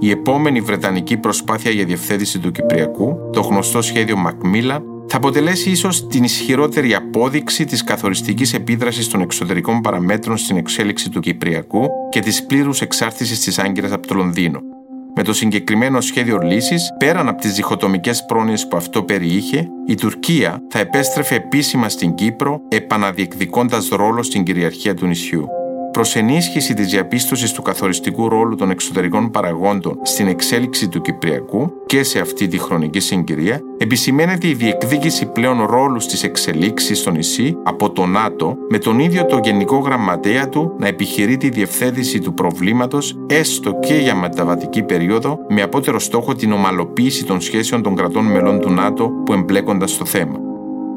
Η 0.00 0.10
επόμενη 0.10 0.60
βρετανική 0.60 1.16
προσπάθεια 1.16 1.70
για 1.70 1.84
διευθέτηση 1.84 2.38
του 2.38 2.50
Κυπριακού, 2.50 3.16
το 3.32 3.40
γνωστό 3.40 3.82
σχέδιο 3.82 4.16
Μακμίλα, 4.16 4.82
θα 5.06 5.16
αποτελέσει 5.16 5.70
ίσως 5.70 6.06
την 6.06 6.24
ισχυρότερη 6.24 6.94
απόδειξη 6.94 7.64
της 7.64 7.84
καθοριστικής 7.84 8.54
επίδρασης 8.54 9.08
των 9.08 9.20
εξωτερικών 9.20 9.80
παραμέτρων 9.80 10.36
στην 10.36 10.56
εξέλιξη 10.56 11.10
του 11.10 11.20
Κυπριακού 11.20 11.88
και 12.10 12.20
της 12.20 12.46
πλήρους 12.46 12.80
εξάρτησης 12.80 13.40
της 13.40 13.58
Άγκυρας 13.58 13.92
από 13.92 14.06
το 14.06 14.14
Λονδίνο. 14.14 14.69
Με 15.16 15.22
το 15.22 15.32
συγκεκριμένο 15.32 16.00
σχέδιο 16.00 16.38
λύσης, 16.38 16.90
πέραν 16.98 17.28
από 17.28 17.40
τις 17.40 17.54
διχοτομικές 17.54 18.24
πρόνοιες 18.24 18.68
που 18.68 18.76
αυτό 18.76 19.02
περιείχε, 19.02 19.68
η 19.86 19.94
Τουρκία 19.94 20.62
θα 20.68 20.78
επέστρεφε 20.78 21.34
επίσημα 21.34 21.88
στην 21.88 22.14
Κύπρο, 22.14 22.62
επαναδιεκδικώντας 22.68 23.88
ρόλο 23.88 24.22
στην 24.22 24.44
κυριαρχία 24.44 24.94
του 24.94 25.06
νησιού. 25.06 25.59
Προς 25.92 26.16
ενίσχυση 26.16 26.74
της 26.74 26.90
διαπίστωσης 26.90 27.52
του 27.52 27.62
καθοριστικού 27.62 28.28
ρόλου 28.28 28.54
των 28.54 28.70
εξωτερικών 28.70 29.30
παραγόντων 29.30 29.98
στην 30.02 30.26
εξέλιξη 30.26 30.88
του 30.88 31.00
Κυπριακού 31.00 31.72
και 31.86 32.02
σε 32.02 32.18
αυτή 32.18 32.48
τη 32.48 32.58
χρονική 32.58 33.00
συγκυρία, 33.00 33.60
επισημαίνεται 33.78 34.48
η 34.48 34.54
διεκδίκηση 34.54 35.26
πλέον 35.26 35.64
ρόλου 35.64 36.00
στις 36.00 36.22
εξελίξεις 36.22 36.98
στο 36.98 37.10
νησί 37.10 37.56
από 37.62 37.90
το 37.90 38.06
ΝΑΤΟ, 38.06 38.56
με 38.68 38.78
τον 38.78 38.98
ίδιο 38.98 39.24
το 39.24 39.40
Γενικό 39.42 39.78
Γραμματέα 39.78 40.48
του 40.48 40.74
να 40.78 40.86
επιχειρεί 40.86 41.36
τη 41.36 41.48
διευθέτηση 41.48 42.18
του 42.20 42.34
προβλήματος 42.34 43.16
έστω 43.26 43.78
και 43.80 43.94
για 43.94 44.14
μεταβατική 44.14 44.82
περίοδο, 44.82 45.38
με 45.48 45.62
απότερο 45.62 45.98
στόχο 45.98 46.34
την 46.34 46.52
ομαλοποίηση 46.52 47.24
των 47.24 47.40
σχέσεων 47.40 47.82
των 47.82 47.96
κρατών 47.96 48.24
μελών 48.24 48.60
του 48.60 48.70
ΝΑΤΟ 48.70 49.08
που 49.24 49.32
εμπλέκονταν 49.32 49.88
στο 49.88 50.04
θέμα 50.04 50.49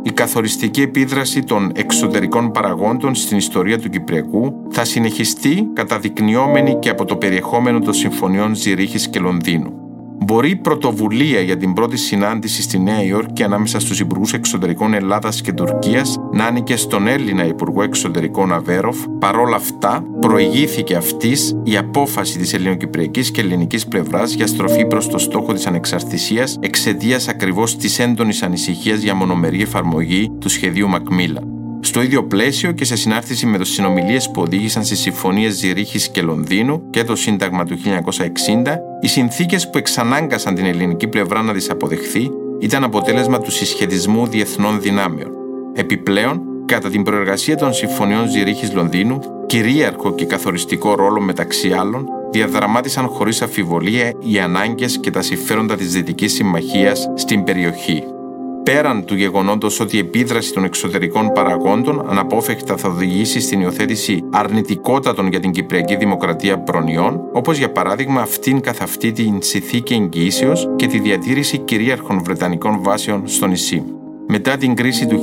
η 0.03 0.11
καθοριστική 0.11 0.81
επίδραση 0.81 1.43
των 1.43 1.71
εξωτερικών 1.75 2.51
παραγόντων 2.51 3.15
στην 3.15 3.37
ιστορία 3.37 3.79
του 3.79 3.89
Κυπριακού 3.89 4.53
θα 4.69 4.85
συνεχιστεί 4.85 5.67
καταδεικνυόμενη 5.73 6.79
και 6.79 6.89
από 6.89 7.05
το 7.05 7.15
περιεχόμενο 7.15 7.79
των 7.79 7.93
συμφωνιών 7.93 8.55
Ζηρίχης 8.55 9.09
και 9.09 9.19
Λονδίνου. 9.19 9.82
Μπορεί 10.25 10.49
η 10.49 10.55
πρωτοβουλία 10.55 11.41
για 11.41 11.57
την 11.57 11.73
πρώτη 11.73 11.97
συνάντηση 11.97 12.61
στη 12.61 12.79
Νέα 12.79 13.03
Υόρκη 13.03 13.43
ανάμεσα 13.43 13.79
στους 13.79 13.99
Υπουργούς 13.99 14.33
Εξωτερικών 14.33 14.93
Ελλάδας 14.93 15.41
και 15.41 15.53
Τουρκίας 15.53 16.17
να 16.31 16.45
άνοιγε 16.45 16.75
στον 16.75 17.07
Έλληνα 17.07 17.45
Υπουργό 17.45 17.83
Εξωτερικών 17.83 18.53
Αβέροφ, 18.53 18.97
παρόλα 19.19 19.55
αυτά 19.55 20.03
προηγήθηκε 20.19 20.95
αυτής 20.95 21.55
η 21.63 21.77
απόφαση 21.77 22.37
της 22.37 22.53
ελληνοκυπριακής 22.53 23.31
και 23.31 23.41
ελληνικής 23.41 23.87
πλευράς 23.87 24.33
για 24.33 24.47
στροφή 24.47 24.85
προς 24.85 25.07
το 25.07 25.17
στόχο 25.17 25.53
της 25.53 25.67
ανεξαρτησίας 25.67 26.57
εξαιτίας 26.59 27.27
ακριβώς 27.27 27.77
της 27.77 27.99
έντονης 27.99 28.43
ανησυχίας 28.43 29.01
για 29.01 29.15
μονομερή 29.15 29.61
εφαρμογή 29.61 30.31
του 30.39 30.49
σχεδίου 30.49 30.87
Μακμίλα. 30.87 31.62
Στο 31.85 32.01
ίδιο 32.01 32.23
πλαίσιο 32.23 32.71
και 32.71 32.85
σε 32.85 32.95
συνάρτηση 32.95 33.45
με 33.45 33.57
τις 33.57 33.69
συνομιλίες 33.69 34.31
που 34.31 34.41
οδήγησαν 34.41 34.85
στις 34.85 34.99
συμφωνίες 34.99 35.53
Ζηρίχης 35.53 36.09
και 36.09 36.21
Λονδίνου 36.21 36.89
και 36.89 37.03
το 37.03 37.15
Σύνταγμα 37.15 37.65
του 37.65 37.77
1960, 37.77 38.77
οι 39.01 39.07
συνθήκες 39.07 39.69
που 39.69 39.77
εξανάγκασαν 39.77 40.55
την 40.55 40.65
ελληνική 40.65 41.07
πλευρά 41.07 41.41
να 41.41 41.53
τις 41.53 41.69
αποδεχθεί 41.69 42.31
ήταν 42.59 42.83
αποτέλεσμα 42.83 43.39
του 43.39 43.51
συσχετισμού 43.51 44.27
διεθνών 44.27 44.81
δυνάμεων. 44.81 45.31
Επιπλέον, 45.73 46.41
κατά 46.65 46.89
την 46.89 47.03
προεργασία 47.03 47.55
των 47.55 47.73
συμφωνιών 47.73 48.29
Ζηρίχης 48.29 48.73
Λονδίνου, 48.73 49.19
κυρίαρχο 49.45 50.15
και 50.15 50.25
καθοριστικό 50.25 50.95
ρόλο 50.95 51.21
μεταξύ 51.21 51.71
άλλων 51.71 52.07
διαδραμάτισαν 52.31 53.07
χωρίς 53.07 53.41
αφιβολία 53.41 54.13
οι 54.19 54.39
ανάγκες 54.39 54.97
και 54.97 55.11
τα 55.11 55.21
συμφέροντα 55.21 55.75
της 55.75 55.93
Δυτικής 55.93 56.33
Συμμαχίας 56.33 57.09
στην 57.15 57.43
περιοχή 57.43 58.03
πέραν 58.63 59.05
του 59.05 59.15
γεγονότος 59.15 59.79
ότι 59.79 59.95
η 59.95 59.99
επίδραση 59.99 60.53
των 60.53 60.63
εξωτερικών 60.63 61.31
παραγόντων 61.33 62.09
αναπόφευκτα 62.09 62.77
θα 62.77 62.89
οδηγήσει 62.89 63.39
στην 63.39 63.61
υιοθέτηση 63.61 64.23
αρνητικότατων 64.31 65.27
για 65.27 65.39
την 65.39 65.51
Κυπριακή 65.51 65.95
Δημοκρατία 65.95 66.59
προνοιών, 66.59 67.21
όπως 67.33 67.57
για 67.57 67.71
παράδειγμα 67.71 68.21
αυτήν 68.21 68.61
καθ' 68.61 68.81
αυτή 68.81 69.11
την 69.11 69.41
συνθήκη 69.41 69.93
εγγυήσεως 69.93 70.69
και 70.75 70.87
τη 70.87 70.99
διατήρηση 70.99 71.57
κυρίαρχων 71.57 72.23
Βρετανικών 72.23 72.83
βάσεων 72.83 73.27
στο 73.27 73.47
νησί 73.47 73.83
μετά 74.27 74.57
την 74.57 74.75
κρίση 74.75 75.05
του 75.07 75.21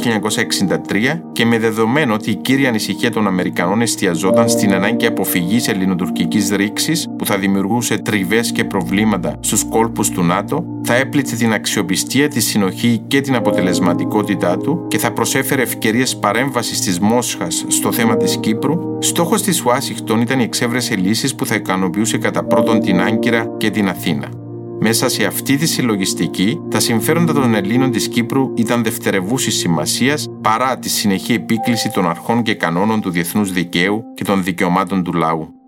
1963 0.90 1.20
και 1.32 1.44
με 1.44 1.58
δεδομένο 1.58 2.14
ότι 2.14 2.30
η 2.30 2.34
κύρια 2.34 2.68
ανησυχία 2.68 3.10
των 3.10 3.26
Αμερικανών 3.26 3.80
εστιαζόταν 3.80 4.48
στην 4.48 4.74
ανάγκη 4.74 5.06
αποφυγής 5.06 5.68
ελληνοτουρκικής 5.68 6.50
ρήξης 6.50 7.08
που 7.18 7.26
θα 7.26 7.38
δημιουργούσε 7.38 7.98
τριβές 7.98 8.52
και 8.52 8.64
προβλήματα 8.64 9.36
στους 9.40 9.64
κόλπους 9.64 10.10
του 10.10 10.22
ΝΑΤΟ, 10.22 10.64
θα 10.82 10.94
έπληξε 10.94 11.36
την 11.36 11.52
αξιοπιστία, 11.52 12.28
τη 12.28 12.40
συνοχή 12.40 13.02
και 13.06 13.20
την 13.20 13.34
αποτελεσματικότητά 13.34 14.56
του 14.56 14.84
και 14.88 14.98
θα 14.98 15.12
προσέφερε 15.12 15.62
ευκαιρίες 15.62 16.16
παρέμβασης 16.16 16.80
της 16.80 17.00
Μόσχας 17.00 17.64
στο 17.68 17.92
θέμα 17.92 18.16
της 18.16 18.36
Κύπρου, 18.36 18.98
στόχος 18.98 19.42
της 19.42 19.64
Ουάσιγκτον 19.64 20.20
ήταν 20.20 20.40
η 20.40 20.42
εξέβρεση 20.42 20.94
λύσης 20.94 21.34
που 21.34 21.46
θα 21.46 21.54
ικανοποιούσε 21.54 22.18
κατά 22.18 22.44
πρώτον 22.44 22.80
την 22.80 23.00
Άγκυρα 23.00 23.54
και 23.56 23.70
την 23.70 23.88
Αθήνα. 23.88 24.39
Μέσα 24.82 25.08
σε 25.08 25.24
αυτή 25.24 25.56
τη 25.56 25.66
συλλογιστική, 25.66 26.60
τα 26.70 26.80
συμφέροντα 26.80 27.32
των 27.32 27.54
Ελλήνων 27.54 27.90
της 27.90 28.08
Κύπρου 28.08 28.52
ήταν 28.56 28.82
δευτερευούσης 28.82 29.54
σημασίας 29.54 30.28
παρά 30.42 30.78
τη 30.78 30.88
συνεχή 30.88 31.32
επίκληση 31.32 31.90
των 31.90 32.08
αρχών 32.08 32.42
και 32.42 32.54
κανόνων 32.54 33.00
του 33.00 33.10
διεθνούς 33.10 33.52
δικαίου 33.52 34.04
και 34.14 34.24
των 34.24 34.44
δικαιωμάτων 34.44 35.04
του 35.04 35.12
λαού. 35.12 35.59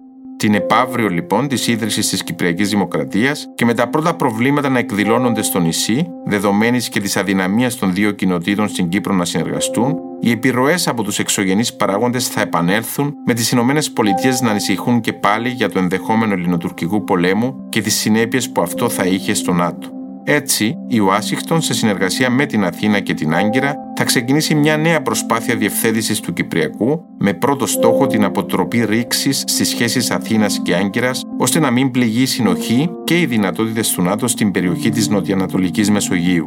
Την 0.42 0.54
επαύριο 0.54 1.08
λοιπόν 1.08 1.48
της 1.48 1.66
ίδρυσης 1.66 2.08
της 2.08 2.24
Κυπριακής 2.24 2.70
Δημοκρατίας 2.70 3.48
και 3.54 3.64
με 3.64 3.74
τα 3.74 3.88
πρώτα 3.88 4.14
προβλήματα 4.14 4.68
να 4.68 4.78
εκδηλώνονται 4.78 5.42
στο 5.42 5.60
νησί, 5.60 6.06
δεδομένης 6.24 6.88
και 6.88 7.00
της 7.00 7.16
αδυναμίας 7.16 7.76
των 7.76 7.94
δύο 7.94 8.10
κοινοτήτων 8.10 8.68
στην 8.68 8.88
Κύπρο 8.88 9.14
να 9.14 9.24
συνεργαστούν, 9.24 9.94
οι 10.20 10.30
επιρροές 10.30 10.88
από 10.88 11.02
τους 11.02 11.18
εξωγενείς 11.18 11.74
παράγοντες 11.74 12.28
θα 12.28 12.40
επανέλθουν, 12.40 13.14
με 13.26 13.34
τις 13.34 13.50
Ηνωμένες 13.50 13.90
Πολιτείες 13.90 14.40
να 14.40 14.50
ανησυχούν 14.50 15.00
και 15.00 15.12
πάλι 15.12 15.48
για 15.48 15.70
το 15.70 15.78
ενδεχόμενο 15.78 16.32
ελληνοτουρκικού 16.32 17.04
πολέμου 17.04 17.66
και 17.68 17.80
τις 17.80 17.94
συνέπειες 17.94 18.50
που 18.50 18.62
αυτό 18.62 18.88
θα 18.88 19.04
είχε 19.04 19.34
στο 19.34 19.52
ΝΑΤΟ. 19.52 20.01
Έτσι, 20.24 20.76
η 20.88 20.98
Ουάσιγκτον, 20.98 21.60
σε 21.60 21.74
συνεργασία 21.74 22.30
με 22.30 22.46
την 22.46 22.64
Αθήνα 22.64 23.00
και 23.00 23.14
την 23.14 23.34
Άγκυρα, 23.34 23.74
θα 23.96 24.04
ξεκινήσει 24.04 24.54
μια 24.54 24.76
νέα 24.76 25.02
προσπάθεια 25.02 25.56
διευθέτησης 25.56 26.20
του 26.20 26.32
Κυπριακού, 26.32 27.04
με 27.18 27.32
πρώτο 27.32 27.66
στόχο 27.66 28.06
την 28.06 28.24
αποτροπή 28.24 28.84
ρήξης 28.84 29.44
στις 29.46 29.68
σχέσεις 29.68 30.10
Αθήνας 30.10 30.60
και 30.62 30.74
Άγκυρας, 30.74 31.22
ώστε 31.38 31.58
να 31.58 31.70
μην 31.70 31.90
πληγεί 31.90 32.22
η 32.22 32.26
συνοχή 32.26 32.90
και 33.04 33.20
οι 33.20 33.26
δυνατότητες 33.26 33.90
του 33.90 34.02
ΝΑΤΟ 34.02 34.28
στην 34.28 34.50
περιοχή 34.50 34.88
της 34.88 35.08
Νοτιοανατολικής 35.08 35.90
Μεσογείου. 35.90 36.46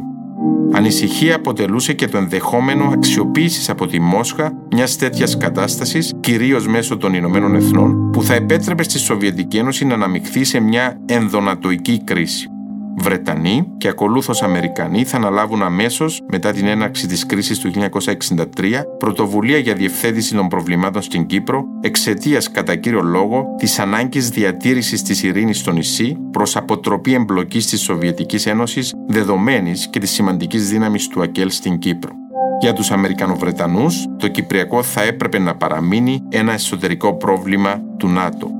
Ανησυχία 0.72 1.36
αποτελούσε 1.36 1.92
και 1.92 2.06
το 2.06 2.18
ενδεχόμενο 2.18 2.90
αξιοποίησης 2.92 3.68
από 3.68 3.86
τη 3.86 4.00
Μόσχα 4.00 4.52
μιας 4.74 4.96
τέτοιας 4.96 5.36
κατάστασης, 5.36 6.12
κυρίως 6.20 6.66
μέσω 6.66 6.96
των 6.96 7.14
Ηνωμένων 7.14 7.54
Εθνών, 7.54 8.10
που 8.10 8.22
θα 8.22 8.34
επέτρεπε 8.34 8.82
στη 8.82 8.98
Σοβιετική 8.98 9.56
Ένωση 9.56 9.84
να 9.84 9.94
αναμειχθεί 9.94 10.44
σε 10.44 10.60
μια 10.60 11.00
ενδονατοική 11.06 12.04
κρίση. 12.04 12.50
Βρετανοί 12.98 13.66
και 13.78 13.88
ακολούθως 13.88 14.42
Αμερικανοί 14.42 15.04
θα 15.04 15.16
αναλάβουν 15.16 15.62
αμέσως 15.62 16.22
μετά 16.30 16.52
την 16.52 16.66
έναρξη 16.66 17.06
της 17.06 17.26
κρίσης 17.26 17.58
του 17.58 17.70
1963 17.70 18.82
πρωτοβουλία 18.98 19.58
για 19.58 19.74
διευθέτηση 19.74 20.34
των 20.34 20.48
προβλημάτων 20.48 21.02
στην 21.02 21.26
Κύπρο 21.26 21.64
εξαιτίας 21.80 22.50
κατά 22.50 22.76
κύριο 22.76 23.02
λόγο 23.02 23.44
της 23.58 23.78
ανάγκης 23.78 24.28
διατήρησης 24.28 25.02
της 25.02 25.22
ειρήνης 25.22 25.58
στο 25.58 25.72
νησί 25.72 26.16
προς 26.30 26.56
αποτροπή 26.56 27.14
εμπλοκής 27.14 27.66
της 27.66 27.80
Σοβιετικής 27.80 28.46
Ένωσης 28.46 28.94
δεδομένης 29.08 29.88
και 29.90 29.98
της 29.98 30.10
σημαντικής 30.10 30.68
δύναμης 30.68 31.08
του 31.08 31.22
ΑΚΕΛ 31.22 31.50
στην 31.50 31.78
Κύπρο. 31.78 32.12
Για 32.60 32.72
τους 32.72 32.90
Αμερικανοβρετανούς, 32.90 34.06
το 34.18 34.28
Κυπριακό 34.28 34.82
θα 34.82 35.02
έπρεπε 35.02 35.38
να 35.38 35.56
παραμείνει 35.56 36.22
ένα 36.28 36.52
εσωτερικό 36.52 37.14
πρόβλημα 37.14 37.80
του 37.96 38.08
ΝΑΤΟ. 38.08 38.50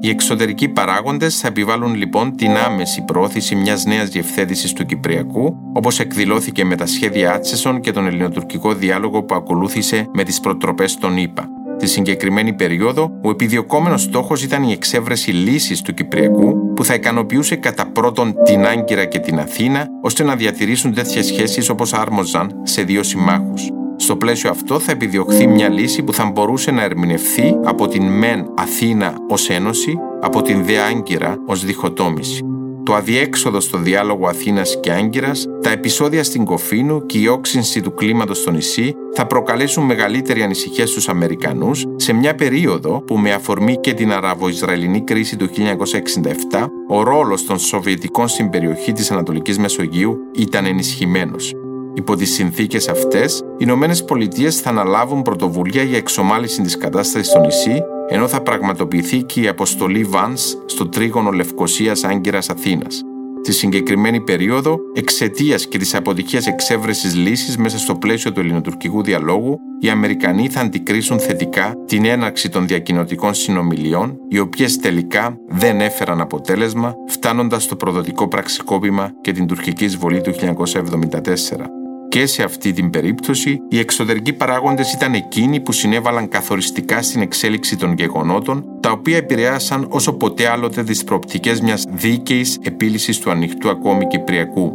Οι 0.00 0.08
εξωτερικοί 0.08 0.68
παράγοντες 0.68 1.38
θα 1.38 1.48
επιβάλλουν 1.48 1.94
λοιπόν 1.94 2.36
την 2.36 2.56
άμεση 2.56 3.04
πρόθεση 3.04 3.54
μιας 3.54 3.84
νέας 3.84 4.08
διευθέτησης 4.08 4.72
του 4.72 4.86
Κυπριακού, 4.86 5.56
όπως 5.72 6.00
εκδηλώθηκε 6.00 6.64
με 6.64 6.76
τα 6.76 6.86
σχέδια 6.86 7.32
Άτσεσον 7.32 7.80
και 7.80 7.92
τον 7.92 8.06
ελληνοτουρκικό 8.06 8.74
διάλογο 8.74 9.22
που 9.22 9.34
ακολούθησε 9.34 10.06
με 10.12 10.22
τις 10.22 10.40
προτροπές 10.40 10.96
των 10.96 11.16
ΗΠΑ. 11.16 11.48
Τη 11.78 11.86
συγκεκριμένη 11.86 12.52
περίοδο, 12.52 13.10
ο 13.22 13.30
επιδιωκόμενος 13.30 14.02
στόχος 14.02 14.42
ήταν 14.42 14.62
η 14.62 14.72
εξέβρεση 14.72 15.30
λύσης 15.30 15.82
του 15.82 15.94
Κυπριακού 15.94 16.72
που 16.74 16.84
θα 16.84 16.94
ικανοποιούσε 16.94 17.56
κατά 17.56 17.86
πρώτον 17.86 18.34
την 18.44 18.66
Άγκυρα 18.66 19.04
και 19.04 19.18
την 19.18 19.38
Αθήνα, 19.38 19.86
ώστε 20.02 20.22
να 20.22 20.36
διατηρήσουν 20.36 20.94
τέτοιες 20.94 21.26
σχέσεις 21.26 21.68
όπως 21.68 21.92
άρμοζαν 21.92 22.60
σε 22.62 22.82
δύο 22.82 23.02
συμμάχους. 23.02 23.70
Στο 24.00 24.16
πλαίσιο 24.16 24.50
αυτό 24.50 24.78
θα 24.78 24.92
επιδιωχθεί 24.92 25.46
μια 25.46 25.68
λύση 25.68 26.02
που 26.02 26.12
θα 26.12 26.30
μπορούσε 26.30 26.70
να 26.70 26.82
ερμηνευθεί 26.82 27.56
από 27.64 27.88
την 27.88 28.02
ΜΕΝ 28.02 28.50
Αθήνα 28.56 29.14
ως 29.28 29.50
ένωση, 29.50 29.98
από 30.20 30.42
την 30.42 30.64
ΔΕ 30.64 30.78
Άγκυρα 30.78 31.36
ως 31.46 31.64
διχοτόμηση. 31.64 32.42
Το 32.82 32.94
αδιέξοδο 32.94 33.60
στο 33.60 33.78
διάλογο 33.78 34.28
Αθήνας 34.28 34.80
και 34.80 34.92
Άγκυρας, 34.92 35.46
τα 35.62 35.70
επεισόδια 35.70 36.24
στην 36.24 36.44
Κοφίνου 36.44 37.06
και 37.06 37.18
η 37.18 37.26
όξυνση 37.26 37.80
του 37.80 37.94
κλίματος 37.94 38.38
στο 38.38 38.50
νησί 38.50 38.94
θα 39.14 39.26
προκαλέσουν 39.26 39.84
μεγαλύτερη 39.84 40.42
ανησυχία 40.42 40.86
στους 40.86 41.08
Αμερικανούς 41.08 41.84
σε 41.96 42.12
μια 42.12 42.34
περίοδο 42.34 43.02
που 43.06 43.18
με 43.18 43.32
αφορμή 43.32 43.76
και 43.80 43.94
την 43.94 44.12
Αραβο-Ισραηλινή 44.12 45.00
κρίση 45.00 45.36
του 45.36 45.48
1967 45.48 46.66
ο 46.88 47.02
ρόλος 47.02 47.44
των 47.44 47.58
Σοβιετικών 47.58 48.28
στην 48.28 48.50
περιοχή 48.50 48.92
της 48.92 49.10
Ανατολικής 49.10 49.58
Μεσογείου 49.58 50.18
ήταν 50.34 50.66
ενισχυμένος. 50.66 51.54
Υπό 51.98 52.16
τις 52.16 52.32
συνθήκες 52.32 52.88
αυτές, 52.88 53.38
οι 53.38 53.56
Ηνωμένες 53.58 54.04
Πολιτείες 54.04 54.60
θα 54.60 54.70
αναλάβουν 54.70 55.22
πρωτοβουλία 55.22 55.82
για 55.82 55.96
εξομάλυση 55.96 56.62
της 56.62 56.76
κατάστασης 56.76 57.28
στο 57.28 57.40
νησί, 57.40 57.82
ενώ 58.08 58.28
θα 58.28 58.40
πραγματοποιηθεί 58.42 59.22
και 59.22 59.40
η 59.40 59.48
αποστολή 59.48 60.08
Vance 60.12 60.58
στο 60.66 60.88
τρίγωνο 60.88 61.30
Λευκοσίας 61.30 62.04
Άγκυρας 62.04 62.50
Αθήνας. 62.50 63.02
Στη 63.42 63.52
συγκεκριμένη 63.52 64.20
περίοδο, 64.20 64.78
εξαιτίας 64.94 65.68
και 65.68 65.78
της 65.78 65.94
αποτυχία 65.94 66.42
εξέβρεσης 66.46 67.14
λύσης 67.14 67.56
μέσα 67.56 67.78
στο 67.78 67.94
πλαίσιο 67.94 68.32
του 68.32 68.40
ελληνοτουρκικού 68.40 69.02
διαλόγου, 69.02 69.58
οι 69.80 69.88
Αμερικανοί 69.88 70.48
θα 70.48 70.60
αντικρίσουν 70.60 71.20
θετικά 71.20 71.74
την 71.86 72.04
έναρξη 72.04 72.48
των 72.48 72.66
διακοινωτικών 72.66 73.34
συνομιλιών, 73.34 74.18
οι 74.28 74.38
οποίες 74.38 74.76
τελικά 74.76 75.36
δεν 75.48 75.80
έφεραν 75.80 76.20
αποτέλεσμα, 76.20 76.94
φτάνοντας 77.06 77.62
στο 77.62 77.76
προδοτικό 77.76 78.28
πραξικόπημα 78.28 79.10
και 79.20 79.32
την 79.32 79.46
τουρκική 79.46 79.84
εισβολή 79.84 80.20
του 80.20 80.32
1974. 80.32 81.77
Και 82.08 82.26
σε 82.26 82.42
αυτή 82.42 82.72
την 82.72 82.90
περίπτωση, 82.90 83.60
οι 83.68 83.78
εξωτερικοί 83.78 84.32
παράγοντες 84.32 84.92
ήταν 84.92 85.14
εκείνοι 85.14 85.60
που 85.60 85.72
συνέβαλαν 85.72 86.28
καθοριστικά 86.28 87.02
στην 87.02 87.20
εξέλιξη 87.20 87.76
των 87.76 87.92
γεγονότων, 87.92 88.64
τα 88.80 88.90
οποία 88.90 89.16
επηρεάσαν 89.16 89.86
όσο 89.88 90.12
ποτέ 90.12 90.48
άλλοτε 90.48 90.82
τις 90.82 91.04
προοπτικές 91.04 91.60
μιας 91.60 91.84
δίκαιης 91.90 92.58
επίλυσης 92.62 93.18
του 93.18 93.30
ανοιχτού 93.30 93.68
ακόμη 93.68 94.06
Κυπριακού. 94.06 94.72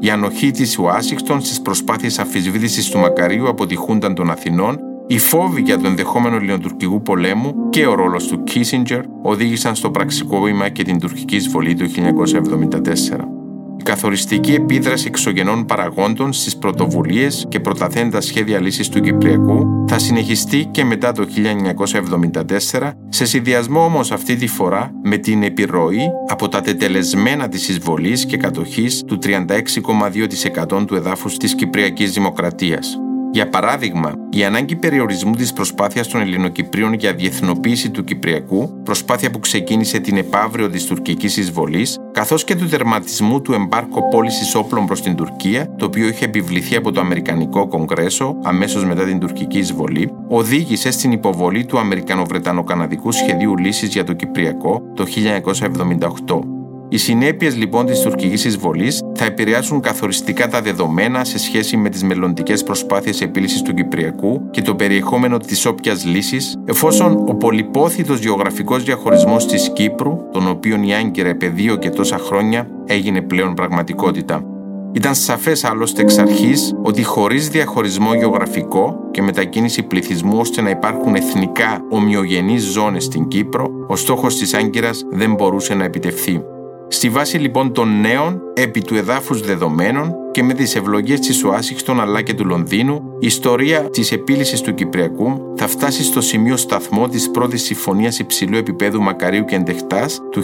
Η 0.00 0.10
ανοχή 0.10 0.50
της 0.50 0.78
Ουάσιγκτον 0.78 1.40
στις 1.40 1.62
προσπάθειες 1.62 2.18
αμφισβήτηση 2.18 2.90
του 2.90 2.98
Μακαρίου 2.98 3.48
από 3.48 3.66
τη 3.66 3.74
Χούντα 3.74 4.12
των 4.12 4.30
Αθηνών, 4.30 4.78
οι 5.06 5.18
φόβοι 5.18 5.60
για 5.60 5.78
το 5.78 5.86
ενδεχόμενο 5.86 6.36
ελληνοτουρκικού 6.36 7.02
πολέμου 7.02 7.68
και 7.70 7.86
ο 7.86 7.94
ρόλος 7.94 8.26
του 8.26 8.44
Κίσιντζερ 8.44 9.00
οδήγησαν 9.22 9.74
στο 9.74 9.90
πραξικόπημα 9.90 10.68
και 10.68 10.82
την 10.82 10.98
τουρκική 10.98 11.36
εισβολή 11.36 11.74
του 11.74 11.86
1974 11.90 13.39
η 13.80 13.82
καθοριστική 13.82 14.52
επίδραση 14.52 15.06
εξωγενών 15.06 15.66
παραγόντων 15.66 16.32
στις 16.32 16.56
πρωτοβουλίες 16.56 17.46
και 17.48 17.60
προταθέντα 17.60 18.20
σχέδια 18.20 18.60
λύσης 18.60 18.88
του 18.88 19.00
Κυπριακού 19.00 19.84
θα 19.88 19.98
συνεχιστεί 19.98 20.68
και 20.70 20.84
μετά 20.84 21.12
το 21.12 21.26
1974, 22.70 22.90
σε 23.08 23.24
συνδυασμό 23.24 23.84
όμως 23.84 24.12
αυτή 24.12 24.36
τη 24.36 24.46
φορά 24.46 24.90
με 25.02 25.16
την 25.16 25.42
επιρροή 25.42 26.10
από 26.28 26.48
τα 26.48 26.60
τετελεσμένα 26.60 27.48
της 27.48 27.68
εισβολής 27.68 28.26
και 28.26 28.36
κατοχής 28.36 29.02
του 29.06 29.18
36,2% 29.22 30.86
του 30.86 30.94
εδάφους 30.94 31.36
της 31.36 31.54
Κυπριακής 31.54 32.12
Δημοκρατίας. 32.12 32.98
Για 33.32 33.48
παράδειγμα, 33.48 34.12
η 34.30 34.44
ανάγκη 34.44 34.76
περιορισμού 34.76 35.34
της 35.34 35.52
προσπάθειας 35.52 36.08
των 36.08 36.20
Ελληνοκυπρίων 36.20 36.92
για 36.92 37.14
διεθνοποίηση 37.14 37.90
του 37.90 38.04
Κυπριακού, 38.04 38.82
προσπάθεια 38.82 39.30
που 39.30 39.38
ξεκίνησε 39.38 39.98
την 39.98 40.16
επαύριο 40.16 40.70
της 40.70 40.84
τουρκικής 40.84 41.36
εισβολής, 41.36 41.98
καθώς 42.12 42.44
και 42.44 42.56
του 42.56 42.68
τερματισμού 42.68 43.40
του 43.40 43.52
εμπάρκο 43.52 44.08
πώλησης 44.08 44.54
όπλων 44.54 44.86
προς 44.86 45.00
την 45.00 45.14
Τουρκία, 45.14 45.74
το 45.76 45.84
οποίο 45.84 46.08
είχε 46.08 46.24
επιβληθεί 46.24 46.76
από 46.76 46.92
το 46.92 47.00
Αμερικανικό 47.00 47.68
Κογκρέσο 47.68 48.36
αμέσως 48.42 48.84
μετά 48.84 49.04
την 49.04 49.18
τουρκική 49.18 49.58
εισβολή, 49.58 50.12
οδήγησε 50.28 50.90
στην 50.90 51.12
υποβολή 51.12 51.64
του 51.64 51.78
Αμερικανο-Βρετανο-Καναδικού 51.78 53.12
Σχεδίου 53.12 53.56
Λύσης 53.56 53.88
για 53.88 54.04
το 54.04 54.12
Κυπριακό 54.12 54.82
το 54.94 55.06
1978. 56.26 56.49
Οι 56.92 56.96
συνέπειες 56.96 57.56
λοιπόν 57.56 57.86
της 57.86 58.00
τουρκικής 58.00 58.44
εισβολής 58.44 59.00
θα 59.14 59.24
επηρεάσουν 59.24 59.80
καθοριστικά 59.80 60.48
τα 60.48 60.62
δεδομένα 60.62 61.24
σε 61.24 61.38
σχέση 61.38 61.76
με 61.76 61.88
τις 61.88 62.02
μελλοντικές 62.02 62.62
προσπάθειες 62.62 63.20
επίλυσης 63.20 63.62
του 63.62 63.74
Κυπριακού 63.74 64.50
και 64.50 64.62
το 64.62 64.74
περιεχόμενο 64.74 65.38
της 65.38 65.66
όποιας 65.66 66.04
λύσης, 66.04 66.58
εφόσον 66.64 67.24
ο 67.28 67.34
πολυπόθητος 67.34 68.20
γεωγραφικός 68.20 68.82
διαχωρισμός 68.82 69.46
της 69.46 69.70
Κύπρου, 69.72 70.18
τον 70.32 70.48
οποίο 70.48 70.80
η 70.82 70.94
Άγκυρα 70.94 71.28
επί 71.28 71.46
δύο 71.46 71.76
και 71.76 71.90
τόσα 71.90 72.18
χρόνια 72.18 72.68
έγινε 72.86 73.20
πλέον 73.20 73.54
πραγματικότητα. 73.54 74.44
Ήταν 74.92 75.14
σαφές 75.14 75.64
άλλωστε 75.64 76.02
εξ 76.02 76.18
αρχής 76.18 76.74
ότι 76.82 77.02
χωρίς 77.02 77.48
διαχωρισμό 77.48 78.14
γεωγραφικό 78.14 78.96
και 79.10 79.22
μετακίνηση 79.22 79.82
πληθυσμού 79.82 80.38
ώστε 80.38 80.60
να 80.60 80.70
υπάρχουν 80.70 81.14
εθνικά 81.14 81.84
ομοιογενείς 81.90 82.62
ζώνες 82.62 83.04
στην 83.04 83.28
Κύπρο, 83.28 83.70
ο 83.86 83.96
στόχος 83.96 84.36
της 84.36 84.54
Άγκυρας 84.54 85.04
δεν 85.10 85.34
μπορούσε 85.34 85.74
να 85.74 85.84
επιτευχθεί. 85.84 86.42
Στη 86.92 87.08
βάση 87.08 87.38
λοιπόν 87.38 87.72
των 87.72 88.00
νέων 88.00 88.40
επί 88.54 88.82
του 88.82 88.94
εδάφους 88.94 89.40
δεδομένων 89.40 90.14
και 90.30 90.42
με 90.42 90.54
τις 90.54 90.76
ευλογίες 90.76 91.20
της 91.20 91.44
Ουάσιχτον 91.44 92.00
αλλά 92.00 92.22
και 92.22 92.34
του 92.34 92.44
Λονδίνου, 92.44 93.02
η 93.20 93.26
ιστορία 93.26 93.90
της 93.90 94.12
επίλυσης 94.12 94.60
του 94.60 94.74
Κυπριακού 94.74 95.54
θα 95.56 95.66
φτάσει 95.66 96.04
στο 96.04 96.20
σημείο 96.20 96.56
σταθμό 96.56 97.08
της 97.08 97.30
πρώτης 97.30 97.62
συμφωνίας 97.62 98.18
υψηλού 98.18 98.56
επίπεδου 98.56 99.02
Μακαρίου 99.02 99.44
και 99.44 99.54
Εντεχτάς 99.54 100.20
του 100.30 100.42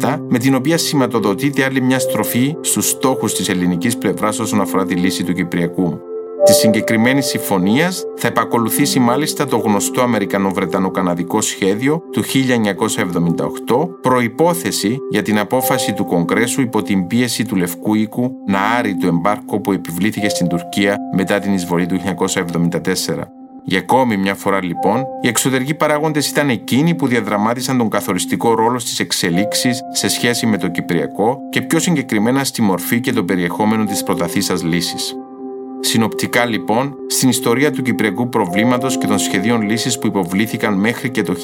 1977, 0.00 0.18
με 0.28 0.38
την 0.38 0.54
οποία 0.54 0.78
σηματοδοτείται 0.78 1.64
άλλη 1.64 1.80
μια 1.80 1.98
στροφή 1.98 2.56
στους 2.60 2.88
στόχους 2.88 3.34
της 3.34 3.48
ελληνικής 3.48 3.98
πλευράς 3.98 4.38
όσον 4.38 4.60
αφορά 4.60 4.86
τη 4.86 4.94
λύση 4.94 5.24
του 5.24 5.32
Κυπριακού. 5.32 6.09
Της 6.44 6.56
συγκεκριμένης 6.56 7.26
συμφωνίας 7.26 8.04
θα 8.16 8.28
επακολουθήσει 8.28 8.98
μάλιστα 8.98 9.46
το 9.46 9.56
γνωστό 9.56 10.02
Αμερικανο-Βρετανο-Καναδικό 10.02 11.40
σχέδιο 11.40 12.02
του 12.12 12.22
1978, 12.22 13.88
προϋπόθεση 14.00 14.98
για 15.10 15.22
την 15.22 15.38
απόφαση 15.38 15.92
του 15.92 16.04
Κογκρέσου 16.04 16.60
υπό 16.60 16.82
την 16.82 17.06
πίεση 17.06 17.44
του 17.44 17.56
Λευκού 17.56 17.94
Οίκου 17.94 18.32
να 18.46 18.60
άρει 18.60 18.96
το 18.96 19.06
εμπάρκο 19.06 19.60
που 19.60 19.72
επιβλήθηκε 19.72 20.28
στην 20.28 20.48
Τουρκία 20.48 20.96
μετά 21.14 21.38
την 21.38 21.52
εισβολή 21.52 21.86
του 21.86 22.00
1974. 22.18 22.80
Για 23.64 23.78
ακόμη 23.78 24.16
μια 24.16 24.34
φορά 24.34 24.64
λοιπόν, 24.64 25.04
οι 25.20 25.28
εξωτερικοί 25.28 25.74
παράγοντες 25.74 26.28
ήταν 26.28 26.48
εκείνοι 26.48 26.94
που 26.94 27.06
διαδραμάτισαν 27.06 27.78
τον 27.78 27.88
καθοριστικό 27.88 28.54
ρόλο 28.54 28.78
στις 28.78 29.00
εξελίξεις 29.00 29.80
σε 29.92 30.08
σχέση 30.08 30.46
με 30.46 30.58
το 30.58 30.68
Κυπριακό 30.68 31.38
και 31.50 31.62
πιο 31.62 31.78
συγκεκριμένα 31.78 32.44
στη 32.44 32.62
μορφή 32.62 33.00
και 33.00 33.12
το 33.12 33.24
περιεχόμενο 33.24 33.84
της 33.84 34.02
προταθήσας 34.02 34.62
λύσης. 34.62 35.19
Συνοπτικά 35.80 36.44
λοιπόν, 36.44 36.94
στην 37.06 37.28
ιστορία 37.28 37.70
του 37.70 37.82
Κυπριακού 37.82 38.28
προβλήματος 38.28 38.98
και 38.98 39.06
των 39.06 39.18
σχεδίων 39.18 39.62
λύσης 39.62 39.98
που 39.98 40.06
υποβλήθηκαν 40.06 40.74
μέχρι 40.74 41.10
και 41.10 41.22
το 41.22 41.34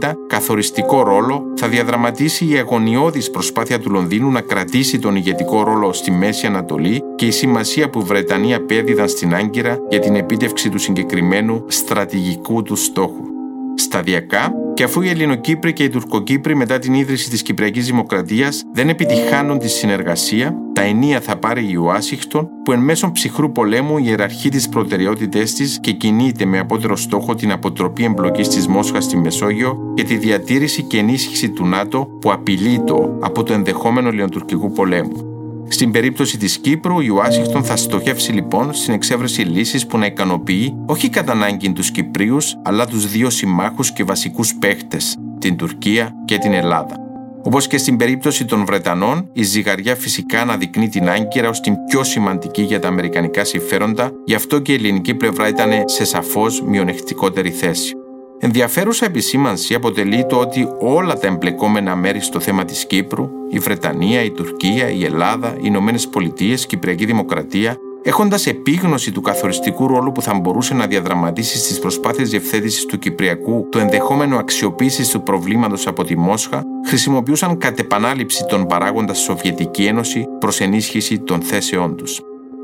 1960, 0.00 0.12
καθοριστικό 0.26 1.02
ρόλο 1.02 1.44
θα 1.56 1.68
διαδραματίσει 1.68 2.48
η 2.48 2.58
αγωνιώδης 2.58 3.30
προσπάθεια 3.30 3.78
του 3.78 3.90
Λονδίνου 3.90 4.30
να 4.30 4.40
κρατήσει 4.40 4.98
τον 4.98 5.16
ηγετικό 5.16 5.62
ρόλο 5.62 5.92
στη 5.92 6.10
Μέση 6.10 6.46
Ανατολή 6.46 7.02
και 7.16 7.26
η 7.26 7.30
σημασία 7.30 7.90
που 7.90 8.00
οι 8.00 8.04
Βρετανοί 8.04 8.54
απέδιδαν 8.54 9.08
στην 9.08 9.34
Άγκυρα 9.34 9.78
για 9.88 9.98
την 9.98 10.16
επίτευξη 10.16 10.68
του 10.68 10.78
συγκεκριμένου 10.78 11.64
στρατηγικού 11.68 12.62
του 12.62 12.76
στόχου. 12.76 13.33
Σταδιακά, 13.74 14.52
και 14.74 14.82
αφού 14.82 15.02
οι 15.02 15.08
Ελληνοκύπροι 15.08 15.72
και 15.72 15.82
οι 15.82 15.88
Τουρκοκύπροι 15.88 16.54
μετά 16.54 16.78
την 16.78 16.94
ίδρυση 16.94 17.30
της 17.30 17.42
Κυπριακής 17.42 17.86
Δημοκρατίας 17.86 18.62
δεν 18.72 18.88
επιτυχάνουν 18.88 19.58
τη 19.58 19.68
συνεργασία, 19.68 20.56
τα 20.72 20.82
ενία 20.82 21.20
θα 21.20 21.36
πάρει 21.36 21.70
η 21.70 21.74
Ουάσιχτον, 21.76 22.48
που 22.64 22.72
εν 22.72 22.78
μέσω 22.80 23.12
ψυχρού 23.12 23.52
πολέμου 23.52 23.98
ιεραρχεί 23.98 24.48
τις 24.48 24.68
προτεραιότητές 24.68 25.54
της 25.54 25.78
και 25.80 25.92
κινείται 25.92 26.44
με 26.44 26.58
απότερο 26.58 26.96
στόχο 26.96 27.34
την 27.34 27.52
αποτροπή 27.52 28.04
εμπλοκής 28.04 28.48
της 28.48 28.66
Μόσχας 28.66 29.04
στη 29.04 29.16
Μεσόγειο 29.16 29.92
και 29.94 30.02
τη 30.02 30.16
διατήρηση 30.16 30.82
και 30.82 30.98
ενίσχυση 30.98 31.50
του 31.50 31.66
ΝΑΤΟ 31.66 32.08
που 32.20 32.32
απειλεί 32.32 32.80
το 32.80 33.18
από 33.20 33.42
το 33.42 33.52
ενδεχόμενο 33.52 34.10
λιοντουρκικού 34.10 34.72
πολέμου. 34.72 35.33
Στην 35.68 35.90
περίπτωση 35.90 36.36
της 36.36 36.58
Κύπρου, 36.58 37.00
η 37.00 37.08
Ουάσιγκτον 37.08 37.64
θα 37.64 37.76
στοχεύσει 37.76 38.32
λοιπόν 38.32 38.74
στην 38.74 38.94
εξέβρεση 38.94 39.42
λύσης 39.42 39.86
που 39.86 39.98
να 39.98 40.06
ικανοποιεί 40.06 40.74
όχι 40.86 41.08
κατά 41.08 41.32
ανάγκη 41.32 41.72
τους 41.72 41.90
Κυπρίους, 41.90 42.56
αλλά 42.62 42.86
τους 42.86 43.10
δύο 43.10 43.30
συμμάχους 43.30 43.92
και 43.92 44.04
βασικούς 44.04 44.54
παίχτες, 44.54 45.16
την 45.38 45.56
Τουρκία 45.56 46.14
και 46.24 46.38
την 46.38 46.52
Ελλάδα. 46.52 46.96
Όπως 47.42 47.66
και 47.66 47.78
στην 47.78 47.96
περίπτωση 47.96 48.44
των 48.44 48.64
Βρετανών, 48.64 49.28
η 49.32 49.42
ζυγαριά 49.42 49.96
φυσικά 49.96 50.40
αναδεικνύει 50.40 50.88
την 50.88 51.08
Άγκυρα 51.08 51.48
ως 51.48 51.60
την 51.60 51.74
πιο 51.88 52.04
σημαντική 52.04 52.62
για 52.62 52.80
τα 52.80 52.88
αμερικανικά 52.88 53.44
συμφέροντα, 53.44 54.10
γι' 54.24 54.34
αυτό 54.34 54.58
και 54.58 54.72
η 54.72 54.74
ελληνική 54.74 55.14
πλευρά 55.14 55.48
ήταν 55.48 55.70
σε 55.84 56.04
σαφώς 56.04 56.62
μειονεκτικότερη 56.62 57.50
θέση. 57.50 57.94
Ενδιαφέρουσα 58.38 59.06
επισήμανση 59.06 59.74
αποτελεί 59.74 60.26
το 60.26 60.36
ότι 60.36 60.68
όλα 60.80 61.18
τα 61.18 61.26
εμπλεκόμενα 61.26 61.96
μέρη 61.96 62.20
στο 62.20 62.40
θέμα 62.40 62.64
της 62.64 62.86
Κύπρου, 62.86 63.28
η 63.50 63.58
Βρετανία, 63.58 64.22
η 64.22 64.30
Τουρκία, 64.30 64.90
η 64.90 65.04
Ελλάδα, 65.04 65.54
οι 65.56 65.60
Ηνωμένες 65.62 66.08
Πολιτείες, 66.08 66.62
η 66.62 66.66
Κυπριακή 66.66 67.04
Δημοκρατία, 67.04 67.76
έχοντας 68.02 68.46
επίγνωση 68.46 69.12
του 69.12 69.20
καθοριστικού 69.20 69.86
ρόλου 69.86 70.12
που 70.12 70.22
θα 70.22 70.34
μπορούσε 70.34 70.74
να 70.74 70.86
διαδραματίσει 70.86 71.58
στις 71.58 71.78
προσπάθειες 71.78 72.30
διευθέτησης 72.30 72.86
του 72.86 72.98
Κυπριακού 72.98 73.68
το 73.70 73.78
ενδεχόμενο 73.78 74.36
αξιοποίησης 74.36 75.08
του 75.08 75.22
προβλήματος 75.22 75.86
από 75.86 76.04
τη 76.04 76.18
Μόσχα, 76.18 76.62
χρησιμοποιούσαν 76.86 77.58
κατ' 77.58 77.78
επανάληψη 77.78 78.46
τον 78.46 78.66
παράγοντα 78.66 79.14
Σοβιετική 79.14 79.84
Ένωση 79.84 80.26
προς 80.38 80.60
ενίσχυση 80.60 81.18
των 81.18 81.40
θέσεών 81.40 81.96
τους. 81.96 82.20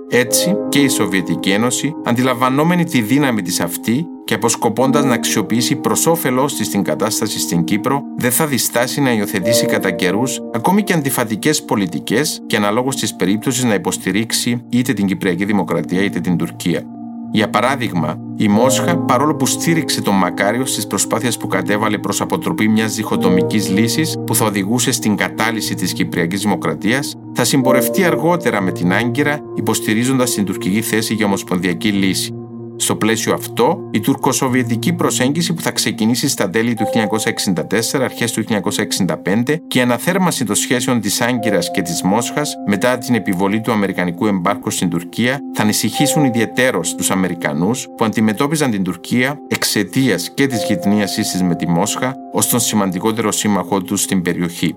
Έτσι 0.09 0.57
και 0.69 0.79
η 0.79 0.89
Σοβιετική 0.89 1.51
Ένωση, 1.51 1.95
αντιλαμβανόμενη 2.05 2.85
τη 2.85 3.01
δύναμη 3.01 3.43
της 3.43 3.61
αυτή 3.61 4.07
και 4.31 4.37
αποσκοπώντας 4.37 5.05
να 5.05 5.15
αξιοποιήσει 5.15 5.77
προς 5.77 6.07
όφελός 6.07 6.55
της 6.55 6.69
την 6.69 6.83
κατάσταση 6.83 7.39
στην 7.39 7.65
Κύπρο, 7.65 8.03
δεν 8.17 8.31
θα 8.31 8.47
διστάσει 8.47 9.01
να 9.01 9.13
υιοθετήσει 9.13 9.67
κατά 9.67 9.91
καιρούς 9.91 10.41
ακόμη 10.55 10.83
και 10.83 10.93
αντιφατικές 10.93 11.63
πολιτικές 11.63 12.43
και 12.47 12.57
αναλόγως 12.57 12.97
της 12.97 13.15
περίπτωσης 13.15 13.65
να 13.65 13.75
υποστηρίξει 13.75 14.65
είτε 14.69 14.93
την 14.93 15.07
Κυπριακή 15.07 15.45
Δημοκρατία 15.45 16.03
είτε 16.03 16.21
την 16.21 16.37
Τουρκία. 16.37 16.83
Για 17.33 17.51
παράδειγμα, 17.51 18.19
η 18.37 18.49
Μόσχα, 18.49 18.97
παρόλο 18.97 19.35
που 19.35 19.47
στήριξε 19.47 20.03
τον 20.03 20.15
Μακάριο 20.15 20.67
στις 20.67 20.87
προσπάθειες 20.87 21.37
που 21.37 21.47
κατέβαλε 21.47 21.99
προς 21.99 22.21
αποτροπή 22.21 22.69
μιας 22.69 22.95
διχοτομικής 22.95 23.71
λύσης 23.71 24.17
που 24.27 24.35
θα 24.35 24.45
οδηγούσε 24.45 24.93
στην 24.93 25.17
κατάλυση 25.17 25.75
της 25.75 25.93
Κυπριακής 25.93 26.41
Δημοκρατίας, 26.41 27.15
θα 27.35 27.45
συμπορευτεί 27.45 28.05
αργότερα 28.05 28.61
με 28.61 28.73
την 28.73 28.93
Άγκυρα 28.93 29.41
υποστηρίζοντας 29.55 30.31
την 30.31 30.45
τουρκική 30.45 30.83
θέση 30.83 31.15
για 31.15 31.27
ομοσπονδιακή 31.27 31.89
λύση. 31.89 32.35
Στο 32.81 32.97
πλαίσιο 32.97 33.35
αυτό, 33.35 33.89
η 33.91 34.01
τουρκοσοβιετική 34.01 34.93
προσέγγιση 34.93 35.53
που 35.55 35.63
θα 35.63 35.71
ξεκινήσει 35.71 36.29
στα 36.29 36.51
τέλη 36.51 36.75
του 36.75 36.85
1964, 37.95 38.01
αρχές 38.03 38.33
του 38.33 38.45
1965 38.45 39.57
και 39.69 39.79
η 39.79 39.81
αναθέρμανση 39.81 40.45
των 40.45 40.55
σχέσεων 40.55 41.01
της 41.01 41.21
Άγκυρας 41.21 41.71
και 41.71 41.83
της 41.83 42.03
Μόσχας 42.03 42.55
μετά 42.67 42.99
την 42.99 43.15
επιβολή 43.15 43.61
του 43.61 43.73
Αμερικανικού 43.73 44.27
εμπάρκου 44.27 44.71
στην 44.71 44.91
Τουρκία 44.91 45.41
θα 45.55 45.63
ανησυχήσουν 45.63 46.25
ιδιαίτερως 46.25 46.95
τους 46.95 47.11
Αμερικανούς 47.11 47.87
που 47.97 48.05
αντιμετώπιζαν 48.05 48.71
την 48.71 48.83
Τουρκία 48.83 49.39
εξαιτίας 49.49 50.31
και 50.35 50.47
της 50.47 50.65
γειτνίασής 50.65 51.31
της 51.31 51.43
με 51.43 51.55
τη 51.55 51.69
Μόσχα 51.69 52.15
ως 52.33 52.49
τον 52.49 52.61
σημαντικότερο 52.61 53.33
σύμμαχό 53.33 53.83
τους 53.83 54.03
στην 54.03 54.23
περιοχή. 54.23 54.75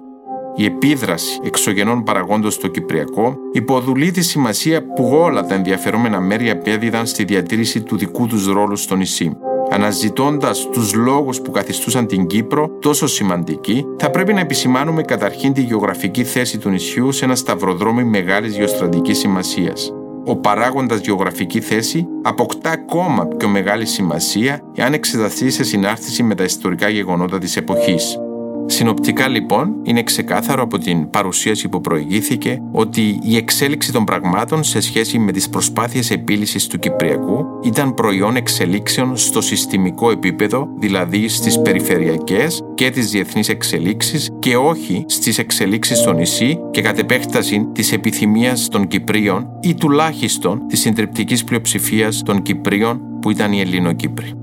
Η 0.55 0.65
επίδραση 0.65 1.39
εξωγενών 1.43 2.03
παραγόντων 2.03 2.51
στο 2.51 2.67
Κυπριακό 2.67 3.35
υποδουλεί 3.51 4.11
τη 4.11 4.21
σημασία 4.21 4.93
που 4.93 5.09
όλα 5.11 5.45
τα 5.45 5.55
ενδιαφερόμενα 5.55 6.19
μέρη 6.19 6.49
απέδιδαν 6.49 7.05
στη 7.05 7.23
διατήρηση 7.23 7.81
του 7.81 7.97
δικού 7.97 8.27
τους 8.27 8.47
ρόλου 8.47 8.75
στο 8.75 8.95
νησί. 8.95 9.37
Αναζητώντας 9.69 10.69
τους 10.71 10.93
λόγους 10.93 11.41
που 11.41 11.51
καθιστούσαν 11.51 12.07
την 12.07 12.27
Κύπρο 12.27 12.69
τόσο 12.81 13.07
σημαντική, 13.07 13.85
θα 13.97 14.09
πρέπει 14.09 14.33
να 14.33 14.39
επισημάνουμε 14.39 15.01
καταρχήν 15.01 15.53
τη 15.53 15.61
γεωγραφική 15.61 16.23
θέση 16.23 16.57
του 16.57 16.69
νησιού 16.69 17.11
σε 17.11 17.25
ένα 17.25 17.35
σταυροδρόμι 17.35 18.03
μεγάλης 18.03 18.55
γεωστρατικής 18.55 19.17
σημασίας. 19.17 19.93
Ο 20.25 20.35
παράγοντας 20.35 20.99
γεωγραφική 20.99 21.61
θέση 21.61 22.07
αποκτά 22.21 22.69
ακόμα 22.69 23.27
πιο 23.37 23.47
μεγάλη 23.47 23.85
σημασία 23.85 24.61
εάν 24.75 24.93
εξεταστεί 24.93 25.49
σε 25.49 25.63
συνάρτηση 25.63 26.23
με 26.23 26.35
τα 26.35 26.43
ιστορικά 26.43 26.89
γεγονότα 26.89 27.37
της 27.37 27.57
εποχής. 27.57 28.17
Συνοπτικά 28.65 29.27
λοιπόν 29.27 29.73
είναι 29.83 30.03
ξεκάθαρο 30.03 30.63
από 30.63 30.77
την 30.77 31.09
παρουσίαση 31.09 31.69
που 31.69 31.81
προηγήθηκε 31.81 32.61
ότι 32.71 33.19
η 33.23 33.35
εξέλιξη 33.35 33.91
των 33.91 34.03
πραγμάτων 34.03 34.63
σε 34.63 34.79
σχέση 34.79 35.19
με 35.19 35.31
τις 35.31 35.49
προσπάθειες 35.49 36.11
επίλυσης 36.11 36.67
του 36.67 36.79
Κυπριακού 36.79 37.45
ήταν 37.63 37.93
προϊόν 37.93 38.35
εξελίξεων 38.35 39.17
στο 39.17 39.41
συστημικό 39.41 40.11
επίπεδο, 40.11 40.67
δηλαδή 40.79 41.27
στις 41.27 41.61
περιφερειακές 41.61 42.63
και 42.73 42.89
τις 42.89 43.09
διεθνείς 43.09 43.49
εξελίξεις 43.49 44.29
και 44.39 44.55
όχι 44.55 45.05
στις 45.07 45.37
εξελίξεις 45.37 45.97
στο 45.97 46.13
νησί 46.13 46.59
και 46.71 46.81
κατ' 46.81 46.99
επέκταση 46.99 47.69
της 47.73 47.91
επιθυμίας 47.91 48.67
των 48.67 48.87
Κυπρίων 48.87 49.47
ή 49.61 49.75
τουλάχιστον 49.75 50.67
της 50.67 50.79
συντριπτικής 50.79 51.43
πλειοψηφίας 51.43 52.21
των 52.25 52.41
Κυπρίων 52.41 53.01
που 53.21 53.29
ήταν 53.29 53.51
οι 53.51 53.59
Ελληνοκύπροι. 53.59 54.42